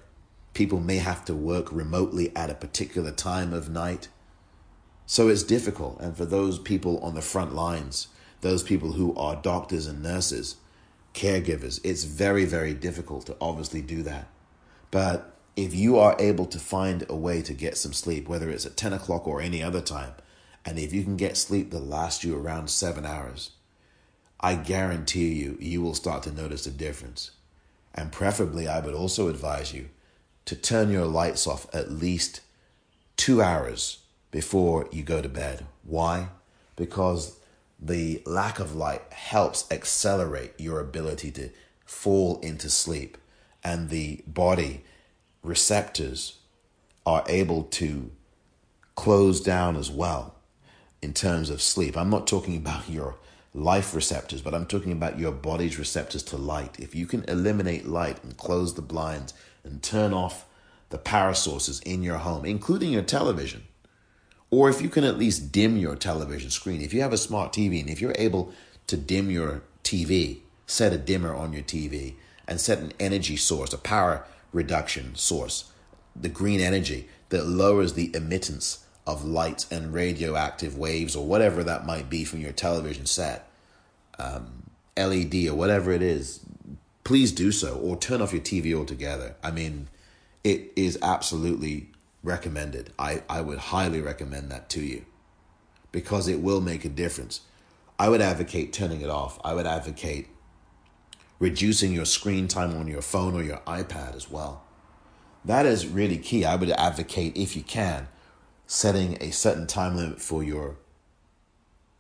People 0.54 0.80
may 0.80 0.98
have 0.98 1.26
to 1.26 1.34
work 1.34 1.72
remotely 1.72 2.36
at 2.36 2.50
a 2.50 2.56
particular 2.56 3.12
time 3.12 3.54
of 3.54 3.70
night. 3.70 4.08
So 5.06 5.28
it's 5.28 5.44
difficult. 5.44 6.00
And 6.00 6.16
for 6.16 6.26
those 6.26 6.60
people 6.60 7.00
on 7.00 7.16
the 7.16 7.22
front 7.22 7.54
lines, 7.54 8.08
those 8.42 8.64
people 8.64 8.94
who 8.94 9.16
are 9.16 9.36
doctors 9.36 9.88
and 9.88 10.04
nurses, 10.04 10.58
caregivers, 11.14 11.80
it's 11.84 12.04
very, 12.04 12.46
very 12.46 12.74
difficult 12.74 13.26
to 13.28 13.36
obviously 13.40 13.82
do 13.82 14.04
that. 14.04 14.28
But 14.92 15.34
if 15.56 15.74
you 15.74 15.98
are 15.98 16.16
able 16.20 16.46
to 16.48 16.60
find 16.60 17.06
a 17.10 17.16
way 17.16 17.42
to 17.42 17.54
get 17.54 17.78
some 17.78 17.94
sleep, 17.94 18.28
whether 18.28 18.50
it's 18.50 18.66
at 18.66 18.78
10 18.78 18.94
o'clock 18.94 19.28
or 19.28 19.42
any 19.42 19.64
other 19.64 19.82
time, 19.82 20.14
and 20.66 20.80
if 20.80 20.92
you 20.92 21.04
can 21.04 21.16
get 21.16 21.38
sleep 21.38 21.70
that 21.72 21.80
lasts 21.80 22.24
you 22.24 22.36
around 22.36 22.70
seven 22.70 23.06
hours, 23.06 23.52
I 24.40 24.56
guarantee 24.56 25.34
you, 25.34 25.58
you 25.60 25.82
will 25.82 25.94
start 25.94 26.24
to 26.24 26.32
notice 26.32 26.66
a 26.66 26.72
difference. 26.72 27.32
And 27.94 28.12
preferably, 28.12 28.68
I 28.68 28.80
would 28.80 28.96
also 28.96 29.30
advise 29.30 29.74
you 29.74 29.90
to 30.46 30.56
turn 30.56 30.90
your 30.90 31.06
lights 31.06 31.48
off 31.48 31.74
at 31.74 31.92
least 31.92 32.42
two 33.16 33.42
hours 33.42 34.00
before 34.32 34.90
you 34.92 35.04
go 35.04 35.22
to 35.22 35.30
bed. 35.30 35.66
Why? 35.84 36.30
Because 36.76 37.40
the 37.80 38.22
lack 38.26 38.60
of 38.60 38.76
light 38.76 39.02
helps 39.14 39.70
accelerate 39.72 40.54
your 40.60 40.80
ability 40.80 41.32
to 41.32 41.50
fall 41.86 42.40
into 42.42 42.70
sleep, 42.70 43.18
and 43.64 43.90
the 43.90 44.24
body 44.26 44.84
receptors 45.44 46.40
are 47.06 47.24
able 47.28 47.64
to 47.64 48.12
close 48.96 49.40
down 49.40 49.78
as 49.78 49.92
well 49.92 50.35
in 51.06 51.14
terms 51.14 51.52
of 51.52 51.62
sleep. 51.62 51.96
I'm 51.96 52.10
not 52.10 52.26
talking 52.26 52.58
about 52.58 52.90
your 52.98 53.16
life 53.54 53.96
receptors, 53.96 54.42
but 54.42 54.54
I'm 54.54 54.66
talking 54.66 54.92
about 54.92 55.18
your 55.18 55.32
body's 55.32 55.80
receptors 55.80 56.24
to 56.24 56.36
light. 56.36 56.78
If 56.80 56.94
you 56.94 57.06
can 57.06 57.24
eliminate 57.30 57.86
light 57.86 58.22
and 58.24 58.36
close 58.36 58.74
the 58.74 58.82
blinds 58.82 59.34
and 59.64 59.82
turn 59.82 60.14
off 60.14 60.46
the 60.90 60.98
power 60.98 61.34
sources 61.34 61.80
in 61.82 62.04
your 62.04 62.18
home, 62.18 62.44
including 62.44 62.92
your 62.92 63.04
television, 63.04 63.64
or 64.50 64.70
if 64.70 64.82
you 64.82 64.90
can 64.90 65.04
at 65.04 65.18
least 65.18 65.52
dim 65.52 65.78
your 65.78 65.96
television 65.96 66.50
screen, 66.50 66.82
if 66.82 66.94
you 66.94 67.02
have 67.02 67.14
a 67.14 67.18
smart 67.18 67.54
TV 67.54 67.80
and 67.80 67.90
if 67.90 68.02
you're 68.02 68.16
able 68.18 68.52
to 68.88 68.98
dim 68.98 69.32
your 69.32 69.62
TV, 69.84 70.40
set 70.68 70.92
a 70.92 70.98
dimmer 70.98 71.34
on 71.34 71.54
your 71.54 71.64
TV 71.64 72.16
and 72.48 72.60
set 72.60 72.80
an 72.80 72.92
energy 73.00 73.38
source, 73.38 73.74
a 73.74 73.78
power 73.78 74.26
reduction 74.52 75.16
source, 75.16 75.72
the 76.16 76.30
green 76.30 76.60
energy 76.60 77.08
that 77.30 77.46
lowers 77.46 77.94
the 77.94 78.12
emittance 78.16 78.85
of 79.08 79.24
light 79.24 79.66
and 79.70 79.94
radioactive 79.94 80.78
waves 80.78 81.16
or 81.16 81.26
whatever 81.26 81.64
that 81.64 81.86
might 81.86 82.10
be 82.10 82.26
from 82.26 82.40
your 82.40 82.52
television 82.52 83.06
set, 83.06 83.48
um, 84.18 84.64
LED 84.98 85.48
or 85.48 85.56
whatever 85.56 85.92
it 85.92 86.02
is, 86.02 86.40
please 87.04 87.32
do 87.32 87.52
so 87.52 87.76
or 87.78 87.98
turn 87.98 88.22
off 88.22 88.34
your 88.34 88.42
TV 88.42 88.74
altogether. 88.74 89.36
I 89.44 89.52
mean, 89.52 89.88
it 90.44 90.72
is 90.76 90.98
absolutely 91.02 91.90
recommended. 92.24 92.94
I, 92.98 93.24
I 93.30 93.42
would 93.42 93.60
highly 93.60 94.02
recommend 94.02 94.50
that 94.52 94.70
to 94.70 94.82
you 94.82 95.06
because 95.92 96.28
it 96.28 96.42
will 96.42 96.62
make 96.62 96.84
a 96.84 96.90
difference. 96.90 97.42
I 97.98 98.10
would 98.10 98.22
advocate 98.22 98.74
turning 98.74 99.02
it 99.02 99.10
off. 99.10 99.40
I 99.44 99.54
would 99.54 99.68
advocate 99.68 100.28
reducing 101.40 101.94
your 101.94 102.06
screen 102.06 102.48
time 102.48 102.76
on 102.76 102.88
your 102.88 103.02
phone 103.02 103.36
or 103.36 103.44
your 103.44 103.60
iPad 103.68 104.16
as 104.16 104.30
well. 104.30 104.64
That 105.44 105.66
is 105.66 105.88
really 105.88 106.18
key. 106.18 106.44
I 106.44 106.56
would 106.56 106.72
advocate, 106.72 107.38
if 107.38 107.56
you 107.56 107.62
can, 107.62 108.08
setting 108.68 109.18
a 109.22 109.32
certain 109.32 109.68
time 109.68 109.96
limit 109.96 110.22
for 110.22 110.44
your 110.44 110.78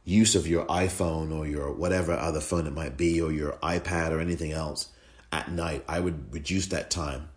use 0.04 0.36
of 0.36 0.48
your 0.48 0.66
iPhone 0.66 1.36
or 1.36 1.48
your 1.48 1.72
whatever 1.72 2.14
other 2.14 2.40
phone 2.40 2.68
it 2.68 2.74
might 2.74 2.96
be, 2.96 3.20
or 3.20 3.32
your 3.32 3.54
iPad 3.64 4.12
or 4.12 4.20
anything 4.20 4.52
else 4.52 4.90
at 5.32 5.52
night. 5.52 5.84
I 5.88 6.00
would 6.00 6.34
reduce 6.34 6.68
that 6.68 6.92
time. 6.92 7.30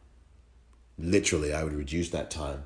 Literally, 0.98 1.52
I 1.52 1.64
would 1.64 1.74
reduce 1.74 2.10
that 2.10 2.30
time 2.30 2.64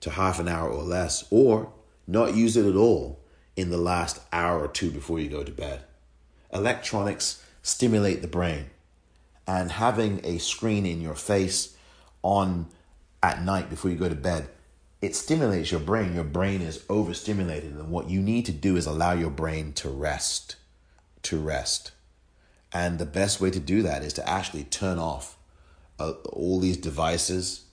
to 0.00 0.10
half 0.10 0.38
an 0.40 0.48
hour 0.48 0.68
or 0.68 0.82
less, 0.82 1.26
or 1.30 1.72
not 2.06 2.34
use 2.34 2.56
it 2.56 2.66
at 2.66 2.76
all 2.76 3.20
in 3.56 3.70
the 3.70 3.78
last 3.78 4.20
hour 4.32 4.60
or 4.60 4.68
two 4.68 4.90
before 4.90 5.18
you 5.18 5.28
go 5.28 5.42
to 5.42 5.52
bed. 5.52 5.84
Electronics 6.52 7.42
stimulate 7.62 8.22
the 8.22 8.28
brain, 8.28 8.66
and 9.46 9.72
having 9.72 10.20
a 10.24 10.38
screen 10.38 10.86
in 10.86 11.00
your 11.00 11.14
face 11.14 11.76
on 12.22 12.66
at 13.22 13.42
night 13.42 13.70
before 13.70 13.90
you 13.90 13.96
go 13.96 14.08
to 14.08 14.14
bed, 14.14 14.48
it 15.06 15.14
stimulates 15.14 15.70
your 15.70 15.80
brain. 15.80 16.16
Your 16.16 16.24
brain 16.24 16.60
is 16.60 16.84
overstimulated, 16.88 17.74
and 17.74 17.90
what 17.90 18.10
you 18.10 18.20
need 18.20 18.44
to 18.46 18.52
do 18.52 18.76
is 18.76 18.86
allow 18.86 19.12
your 19.12 19.30
brain 19.30 19.72
to 19.74 19.88
rest. 19.88 20.56
To 21.22 21.38
rest. 21.38 21.92
And 22.72 22.98
the 22.98 23.06
best 23.06 23.40
way 23.40 23.50
to 23.52 23.60
do 23.60 23.82
that 23.82 24.02
is 24.02 24.12
to 24.14 24.28
actually 24.28 24.64
turn 24.64 24.98
off 24.98 25.38
uh, 26.00 26.10
all 26.32 26.58
these 26.58 26.76
devices, 26.76 27.66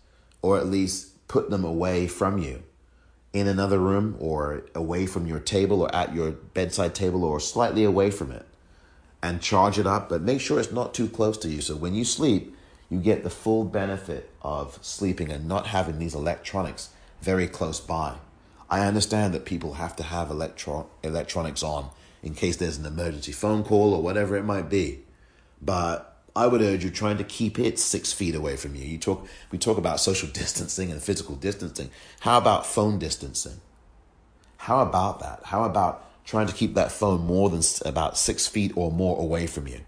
or 0.43 0.59
at 0.59 0.67
least 0.67 1.27
put 1.27 1.49
them 1.49 1.65
away 1.65 2.05
from 2.05 2.37
you 2.37 2.61
in 3.33 3.47
another 3.47 3.79
room, 3.79 4.15
or 4.19 4.65
away 4.75 5.07
from 5.07 5.25
your 5.25 5.39
table, 5.39 5.81
or 5.81 5.93
at 5.93 6.13
your 6.13 6.31
bedside 6.31 6.93
table, 6.93 7.23
or 7.23 7.39
slightly 7.39 7.83
away 7.83 8.11
from 8.11 8.31
it, 8.31 8.45
and 9.23 9.41
charge 9.41 9.79
it 9.79 9.87
up. 9.87 10.07
But 10.07 10.21
make 10.21 10.39
sure 10.39 10.59
it's 10.59 10.71
not 10.71 10.93
too 10.93 11.09
close 11.09 11.39
to 11.39 11.49
you. 11.49 11.61
So 11.61 11.75
when 11.75 11.95
you 11.95 12.05
sleep, 12.05 12.55
you 12.91 12.99
get 12.99 13.23
the 13.23 13.31
full 13.31 13.65
benefit 13.65 14.29
of 14.43 14.77
sleeping 14.83 15.31
and 15.31 15.47
not 15.47 15.65
having 15.65 15.97
these 15.97 16.13
electronics 16.13 16.91
very 17.23 17.47
close 17.47 17.79
by. 17.79 18.15
I 18.69 18.85
understand 18.85 19.33
that 19.33 19.45
people 19.45 19.75
have 19.75 19.95
to 19.95 20.03
have 20.03 20.29
electro- 20.29 20.89
electronics 21.03 21.63
on 21.63 21.89
in 22.21 22.35
case 22.35 22.57
there's 22.57 22.77
an 22.77 22.85
emergency 22.85 23.31
phone 23.31 23.63
call 23.63 23.93
or 23.93 24.01
whatever 24.01 24.35
it 24.35 24.43
might 24.43 24.69
be. 24.69 24.99
But 25.61 26.21
I 26.35 26.47
would 26.47 26.61
urge 26.61 26.83
you 26.83 26.89
trying 26.89 27.17
to 27.17 27.23
keep 27.23 27.59
it 27.59 27.79
six 27.79 28.11
feet 28.11 28.35
away 28.35 28.57
from 28.57 28.75
you. 28.75 28.83
You 28.83 28.97
talk 28.97 29.27
we 29.51 29.57
talk 29.57 29.77
about 29.77 29.99
social 29.99 30.27
distancing 30.33 30.91
and 30.91 31.01
physical 31.01 31.35
distancing. 31.35 31.91
How 32.21 32.37
about 32.37 32.65
phone 32.65 32.99
distancing? 32.99 33.61
How 34.57 34.81
about 34.81 35.19
that? 35.21 35.41
How 35.45 35.63
about 35.63 36.05
trying 36.25 36.47
to 36.47 36.53
keep 36.53 36.73
that 36.73 36.91
phone 36.91 37.21
more 37.25 37.49
than 37.49 37.61
about 37.85 38.17
six 38.17 38.47
feet 38.47 38.71
or 38.75 38.91
more 38.91 39.19
away 39.19 39.45
from 39.45 39.67
you, 39.67 39.81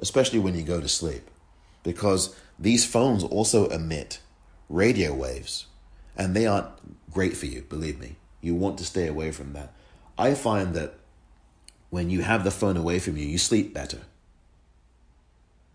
especially 0.00 0.38
when 0.38 0.54
you 0.54 0.62
go 0.62 0.80
to 0.80 0.88
sleep? 0.88 1.30
Because 1.82 2.34
these 2.58 2.84
phones 2.84 3.22
also 3.22 3.68
emit 3.68 4.20
radio 4.68 5.14
waves 5.14 5.66
and 6.16 6.34
they 6.34 6.46
aren't 6.46 6.68
great 7.12 7.36
for 7.36 7.46
you, 7.46 7.62
believe 7.62 7.98
me. 7.98 8.16
You 8.40 8.54
want 8.54 8.78
to 8.78 8.84
stay 8.84 9.06
away 9.06 9.30
from 9.32 9.52
that. 9.54 9.72
I 10.18 10.34
find 10.34 10.74
that 10.74 10.94
when 11.90 12.10
you 12.10 12.22
have 12.22 12.44
the 12.44 12.50
phone 12.50 12.76
away 12.76 12.98
from 12.98 13.16
you, 13.16 13.26
you 13.26 13.38
sleep 13.38 13.72
better. 13.72 14.00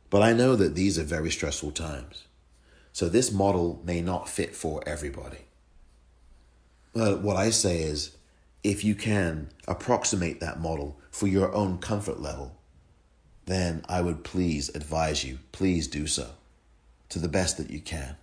But 0.10 0.22
I 0.22 0.34
know 0.34 0.56
that 0.56 0.76
these 0.76 0.98
are 0.98 1.04
very 1.04 1.32
stressful 1.32 1.72
times. 1.72 2.26
So 2.94 3.08
this 3.08 3.32
model 3.32 3.82
may 3.86 4.02
not 4.02 4.28
fit 4.28 4.56
for 4.56 4.82
everybody. 4.86 5.46
But 6.94 7.22
what 7.22 7.38
I 7.38 7.52
say 7.52 7.82
is 7.84 8.18
if 8.64 8.84
you 8.84 8.96
can 8.96 9.50
approximate 9.68 10.40
that 10.40 10.60
model 10.60 11.00
for 11.12 11.28
your 11.28 11.54
own 11.54 11.78
comfort 11.78 12.20
level, 12.20 12.56
then 13.46 13.84
I 13.88 14.02
would 14.02 14.24
please 14.24 14.70
advise 14.76 15.24
you, 15.24 15.40
please 15.52 15.88
do 15.88 16.08
so 16.08 16.32
to 17.10 17.20
the 17.20 17.28
best 17.28 17.58
that 17.58 17.70
you 17.70 17.80
can. 17.80 18.16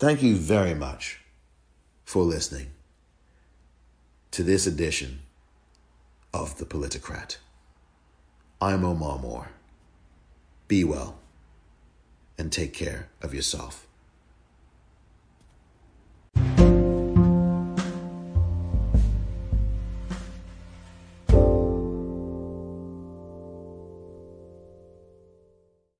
Thank 0.00 0.22
you 0.22 0.34
very 0.34 0.72
much 0.72 1.20
for 2.06 2.22
listening 2.22 2.68
to 4.30 4.42
this 4.42 4.66
edition 4.66 5.18
of 6.32 6.56
The 6.56 6.64
Politicrat. 6.64 7.36
I'm 8.62 8.82
Omar 8.82 9.18
Moore. 9.18 9.50
Be 10.68 10.84
well 10.84 11.18
and 12.38 12.50
take 12.50 12.72
care 12.72 13.10
of 13.20 13.34
yourself. 13.34 13.86